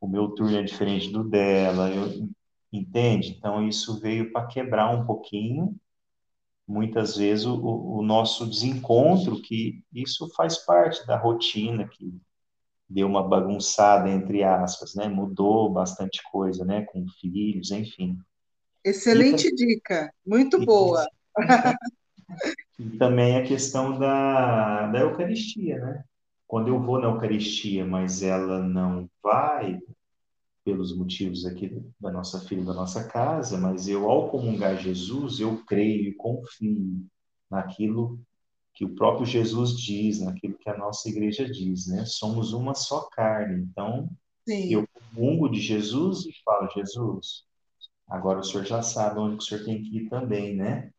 o 0.00 0.06
meu 0.06 0.28
turno 0.28 0.56
é 0.56 0.62
diferente 0.62 1.10
do 1.10 1.24
dela. 1.24 1.90
Eu, 1.90 2.28
entende? 2.72 3.34
Então 3.38 3.66
isso 3.66 3.98
veio 4.00 4.32
para 4.32 4.46
quebrar 4.46 4.90
um 4.90 5.06
pouquinho, 5.06 5.74
muitas 6.66 7.16
vezes 7.16 7.46
o, 7.46 7.56
o 7.56 8.02
nosso 8.02 8.46
desencontro, 8.46 9.40
que 9.40 9.82
isso 9.92 10.28
faz 10.34 10.58
parte 10.58 11.06
da 11.06 11.16
rotina 11.16 11.88
que 11.88 12.12
deu 12.88 13.06
uma 13.06 13.26
bagunçada 13.26 14.10
entre 14.10 14.42
aspas, 14.42 14.94
né? 14.94 15.08
Mudou 15.08 15.70
bastante 15.70 16.22
coisa, 16.30 16.64
né? 16.64 16.82
Com 16.82 17.06
filhos, 17.20 17.70
enfim. 17.70 18.18
Excelente 18.84 19.48
e, 19.48 19.54
dica, 19.54 20.12
muito 20.26 20.60
e, 20.62 20.66
boa. 20.66 21.06
E 22.78 22.96
também 22.98 23.36
a 23.36 23.44
questão 23.44 23.98
da, 23.98 24.88
da 24.88 25.00
Eucaristia, 25.00 25.78
né? 25.78 26.04
Quando 26.46 26.68
eu 26.68 26.80
vou 26.80 27.00
na 27.00 27.06
Eucaristia, 27.06 27.84
mas 27.84 28.22
ela 28.22 28.60
não 28.60 29.08
vai, 29.22 29.78
pelos 30.64 30.96
motivos 30.96 31.44
aqui 31.44 31.80
da 32.00 32.10
nossa 32.10 32.40
filha, 32.40 32.64
da 32.64 32.74
nossa 32.74 33.04
casa, 33.08 33.58
mas 33.58 33.88
eu, 33.88 34.08
ao 34.08 34.28
comungar 34.30 34.76
Jesus, 34.76 35.40
eu 35.40 35.64
creio 35.64 36.08
e 36.08 36.14
confio 36.14 37.06
naquilo 37.50 38.18
que 38.74 38.84
o 38.84 38.94
próprio 38.94 39.24
Jesus 39.24 39.78
diz, 39.78 40.20
naquilo 40.20 40.58
que 40.58 40.68
a 40.68 40.76
nossa 40.76 41.08
igreja 41.08 41.48
diz, 41.48 41.86
né? 41.86 42.04
Somos 42.04 42.52
uma 42.52 42.74
só 42.74 43.08
carne. 43.10 43.62
Então, 43.62 44.08
Sim. 44.46 44.72
eu 44.72 44.88
comungo 44.92 45.48
de 45.48 45.60
Jesus 45.60 46.26
e 46.26 46.32
falo, 46.44 46.68
Jesus, 46.70 47.44
agora 48.08 48.40
o 48.40 48.42
senhor 48.42 48.64
já 48.64 48.82
sabe 48.82 49.20
onde 49.20 49.36
o 49.36 49.40
senhor 49.40 49.64
tem 49.64 49.80
que 49.80 49.98
ir 49.98 50.08
também, 50.08 50.56
né? 50.56 50.90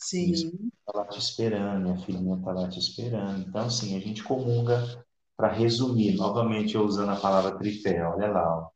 Sim. 0.00 0.32
Está 0.32 0.98
lá 0.98 1.06
te 1.06 1.18
esperando, 1.18 1.82
minha 1.82 1.98
filhinha 1.98 2.36
está 2.36 2.52
lá 2.52 2.68
te 2.68 2.78
esperando. 2.78 3.48
Então, 3.48 3.66
assim, 3.66 3.96
a 3.96 4.00
gente 4.00 4.24
comunga 4.24 5.04
para 5.36 5.52
resumir, 5.52 6.16
novamente 6.16 6.74
eu 6.74 6.82
usando 6.82 7.10
a 7.10 7.16
palavra 7.16 7.56
tripé, 7.58 8.04
olha 8.06 8.28
lá, 8.28 8.58
ó, 8.58 8.70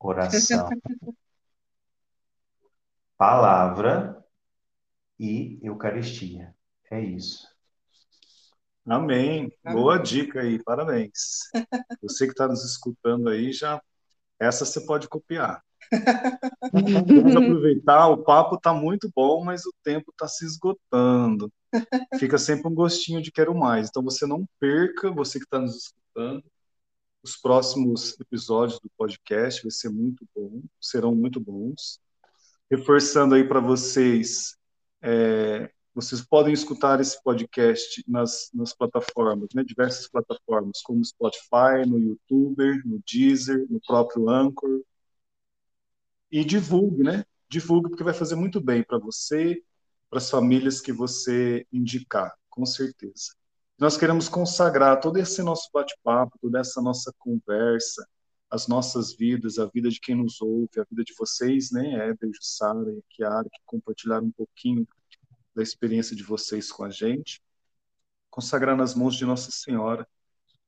oração, 0.00 0.68
palavra 3.16 4.22
e 5.18 5.58
Eucaristia. 5.62 6.54
É 6.90 7.00
isso. 7.00 7.46
Amém. 8.84 9.50
Boa 9.64 9.96
dica 9.98 10.40
aí, 10.40 10.62
parabéns. 10.62 11.48
Você 12.02 12.26
que 12.26 12.32
está 12.32 12.48
nos 12.48 12.64
escutando 12.64 13.28
aí, 13.28 13.52
já 13.52 13.80
essa 14.40 14.64
você 14.64 14.84
pode 14.84 15.08
copiar. 15.08 15.62
Vamos 16.72 17.36
aproveitar, 17.36 18.08
o 18.08 18.24
papo 18.24 18.56
está 18.56 18.72
muito 18.72 19.10
bom, 19.14 19.44
mas 19.44 19.66
o 19.66 19.72
tempo 19.82 20.10
está 20.10 20.26
se 20.26 20.44
esgotando. 20.44 21.52
Fica 22.18 22.38
sempre 22.38 22.68
um 22.68 22.74
gostinho 22.74 23.22
de 23.22 23.30
quero 23.30 23.54
mais. 23.54 23.88
Então 23.88 24.02
você 24.02 24.26
não 24.26 24.46
perca, 24.58 25.10
você 25.10 25.38
que 25.38 25.44
está 25.44 25.58
nos 25.58 25.76
escutando, 25.76 26.42
os 27.22 27.36
próximos 27.36 28.18
episódios 28.20 28.80
do 28.80 28.90
podcast 28.96 29.62
vai 29.62 29.70
ser 29.70 29.90
muito 29.90 30.26
bom, 30.34 30.62
serão 30.80 31.14
muito 31.14 31.38
bons. 31.38 32.00
Reforçando 32.70 33.34
aí 33.34 33.46
para 33.46 33.60
vocês, 33.60 34.56
é, 35.02 35.70
vocês 35.94 36.22
podem 36.22 36.54
escutar 36.54 37.00
esse 37.00 37.22
podcast 37.22 38.02
nas, 38.08 38.50
nas 38.54 38.74
plataformas, 38.74 39.50
né, 39.54 39.62
diversas 39.62 40.08
plataformas, 40.08 40.80
como 40.82 41.04
Spotify, 41.04 41.86
no 41.86 41.98
YouTube, 41.98 42.82
no 42.84 43.00
Deezer, 43.06 43.66
no 43.70 43.80
próprio 43.86 44.28
Anchor. 44.28 44.80
E 46.32 46.44
divulgue, 46.44 47.02
né? 47.02 47.24
Divulgue, 47.48 47.90
porque 47.90 48.02
vai 48.02 48.14
fazer 48.14 48.34
muito 48.34 48.58
bem 48.58 48.82
para 48.82 48.98
você, 48.98 49.62
para 50.08 50.18
as 50.18 50.30
famílias 50.30 50.80
que 50.80 50.92
você 50.92 51.66
indicar, 51.70 52.34
com 52.48 52.64
certeza. 52.64 53.34
Nós 53.78 53.98
queremos 53.98 54.28
consagrar 54.28 54.98
todo 55.00 55.18
esse 55.18 55.42
nosso 55.42 55.68
bate-papo, 55.72 56.38
toda 56.40 56.58
essa 56.58 56.80
nossa 56.80 57.12
conversa, 57.18 58.06
as 58.50 58.66
nossas 58.66 59.14
vidas, 59.14 59.58
a 59.58 59.66
vida 59.66 59.88
de 59.88 60.00
quem 60.00 60.14
nos 60.14 60.40
ouve, 60.40 60.78
a 60.78 60.84
vida 60.88 61.04
de 61.04 61.14
vocês, 61.18 61.70
né, 61.70 62.08
Éder, 62.08 62.30
Jussara 62.34 62.92
e 62.92 63.02
Kiara, 63.10 63.48
que 63.50 63.60
compartilharam 63.66 64.26
um 64.26 64.32
pouquinho 64.32 64.86
da 65.54 65.62
experiência 65.62 66.16
de 66.16 66.22
vocês 66.22 66.70
com 66.70 66.84
a 66.84 66.90
gente, 66.90 67.42
consagrar 68.30 68.76
nas 68.76 68.94
mãos 68.94 69.16
de 69.16 69.26
Nossa 69.26 69.50
Senhora, 69.50 70.06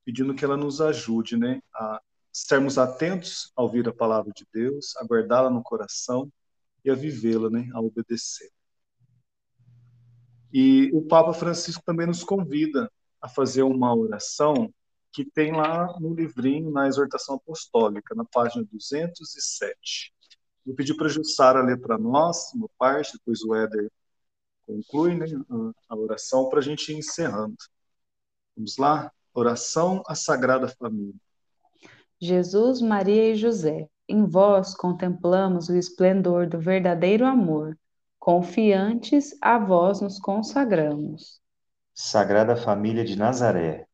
pedindo 0.05 0.35
que 0.35 0.45
ela 0.45 0.57
nos 0.57 0.81
ajude, 0.81 1.37
né, 1.37 1.61
a 1.75 2.01
sermos 2.35 2.79
atentos 2.79 3.53
a 3.55 3.63
ouvir 3.63 3.89
a 3.89 3.95
palavra 3.95 4.33
de 4.35 4.45
Deus, 4.53 4.97
a 4.97 5.05
guardá-la 5.05 5.49
no 5.49 5.63
coração 5.63 6.31
e 6.85 6.91
a 6.91 6.95
vivê-la, 6.95 7.49
né, 7.49 7.71
a 7.73 7.81
obedecer. 7.81 8.51
E 10.53 10.91
o 10.93 11.03
Papa 11.03 11.33
Francisco 11.33 11.83
também 11.87 12.07
nos 12.07 12.25
convida 12.25 12.91
a 13.21 13.29
fazer 13.29 13.63
uma 13.63 13.95
oração 13.95 14.73
que 15.13 15.25
tem 15.25 15.53
lá 15.53 15.99
no 16.01 16.13
livrinho, 16.13 16.71
na 16.73 16.89
exortação 16.89 17.37
apostólica, 17.37 18.15
na 18.17 18.25
página 18.25 18.65
207. 18.71 20.13
Vou 20.67 20.75
pedir 20.75 20.95
para 20.97 21.07
a 21.07 21.11
Jussara 21.11 21.63
ler 21.63 21.81
para 21.81 21.97
nós, 21.97 22.53
uma 22.53 22.69
parte, 22.77 23.13
depois 23.13 23.43
o 23.43 23.55
Éder 23.55 23.91
conclui 24.67 25.15
né, 25.15 25.27
a 25.89 25.97
oração 25.97 26.49
para 26.49 26.59
a 26.59 26.63
gente 26.63 26.91
ir 26.93 26.97
encerrando. 26.97 27.57
Vamos 28.57 28.77
lá? 28.77 29.13
Oração 29.33 30.03
à 30.07 30.15
Sagrada 30.15 30.69
Família. 30.69 31.24
Jesus, 32.25 32.81
Maria 32.81 33.33
e 33.33 33.35
José, 33.35 33.87
em 34.09 34.25
vós 34.25 34.75
contemplamos 34.75 35.69
o 35.69 35.77
esplendor 35.77 36.49
do 36.49 36.59
verdadeiro 36.59 37.27
amor. 37.27 37.79
Confiantes, 38.19 39.37
a 39.43 39.59
vós 39.59 40.01
nos 40.01 40.19
consagramos. 40.19 41.41
Sagrada 41.93 42.57
Família 42.57 43.05
de 43.05 43.17
Nazaré, 43.17 43.87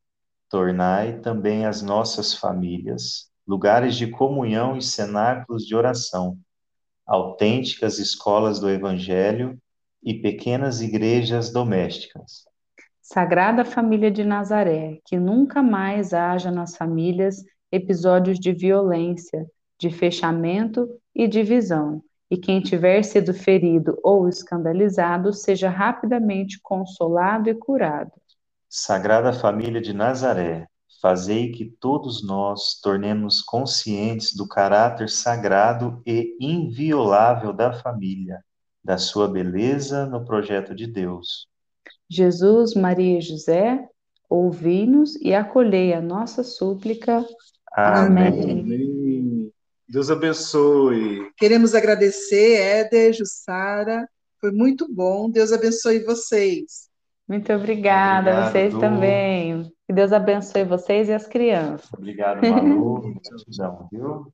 tornai 0.49 1.19
também 1.19 1.65
as 1.65 1.81
nossas 1.81 2.33
famílias 2.33 3.29
lugares 3.45 3.95
de 3.95 4.07
comunhão 4.07 4.77
e 4.77 4.81
cenáculos 4.81 5.65
de 5.65 5.75
oração, 5.75 6.37
autênticas 7.05 7.99
escolas 7.99 8.59
do 8.59 8.69
Evangelho 8.69 9.59
e 10.01 10.13
pequenas 10.13 10.81
igrejas 10.81 11.51
domésticas. 11.51 12.45
Sagrada 13.01 13.65
Família 13.65 14.09
de 14.09 14.23
Nazaré, 14.23 14.99
que 15.05 15.19
nunca 15.19 15.61
mais 15.61 16.13
haja 16.13 16.49
nas 16.49 16.77
famílias 16.77 17.43
episódios 17.71 18.39
de 18.39 18.51
violência, 18.51 19.45
de 19.79 19.89
fechamento 19.89 20.87
e 21.15 21.27
divisão, 21.27 22.03
e 22.29 22.37
quem 22.37 22.61
tiver 22.61 23.03
sido 23.03 23.33
ferido 23.33 23.97
ou 24.03 24.27
escandalizado 24.27 25.33
seja 25.33 25.69
rapidamente 25.69 26.59
consolado 26.61 27.49
e 27.49 27.55
curado. 27.55 28.11
Sagrada 28.69 29.33
Família 29.33 29.81
de 29.81 29.93
Nazaré, 29.93 30.67
fazei 31.01 31.51
que 31.51 31.65
todos 31.65 32.25
nós 32.25 32.79
tornemos 32.81 33.41
conscientes 33.41 34.35
do 34.35 34.47
caráter 34.47 35.09
sagrado 35.09 36.01
e 36.05 36.37
inviolável 36.39 37.51
da 37.51 37.73
família 37.73 38.39
da 38.83 38.97
sua 38.97 39.27
beleza 39.27 40.05
no 40.05 40.25
projeto 40.25 40.73
de 40.73 40.87
Deus. 40.87 41.47
Jesus, 42.09 42.73
Maria 42.73 43.19
e 43.19 43.21
José, 43.21 43.87
ouvi-nos 44.29 45.15
e 45.17 45.33
acolhei 45.33 45.93
a 45.93 46.01
nossa 46.01 46.43
súplica. 46.43 47.25
Amém. 47.73 48.27
Amém. 48.27 49.51
Deus 49.87 50.09
abençoe. 50.09 51.29
Queremos 51.37 51.75
agradecer, 51.75 52.59
Éder, 52.59 53.13
Jussara. 53.13 54.07
Foi 54.39 54.51
muito 54.51 54.87
bom. 54.91 55.29
Deus 55.29 55.51
abençoe 55.51 55.99
vocês. 55.99 56.89
Muito 57.27 57.51
obrigada, 57.53 58.31
Obrigado, 58.31 58.51
vocês 58.51 58.73
também. 58.77 59.71
Que 59.85 59.93
Deus 59.93 60.11
abençoe 60.11 60.63
vocês 60.63 61.09
e 61.09 61.13
as 61.13 61.27
crianças. 61.27 61.89
Obrigado, 61.93 62.41
Malu. 62.41 63.15
viu? 63.91 64.33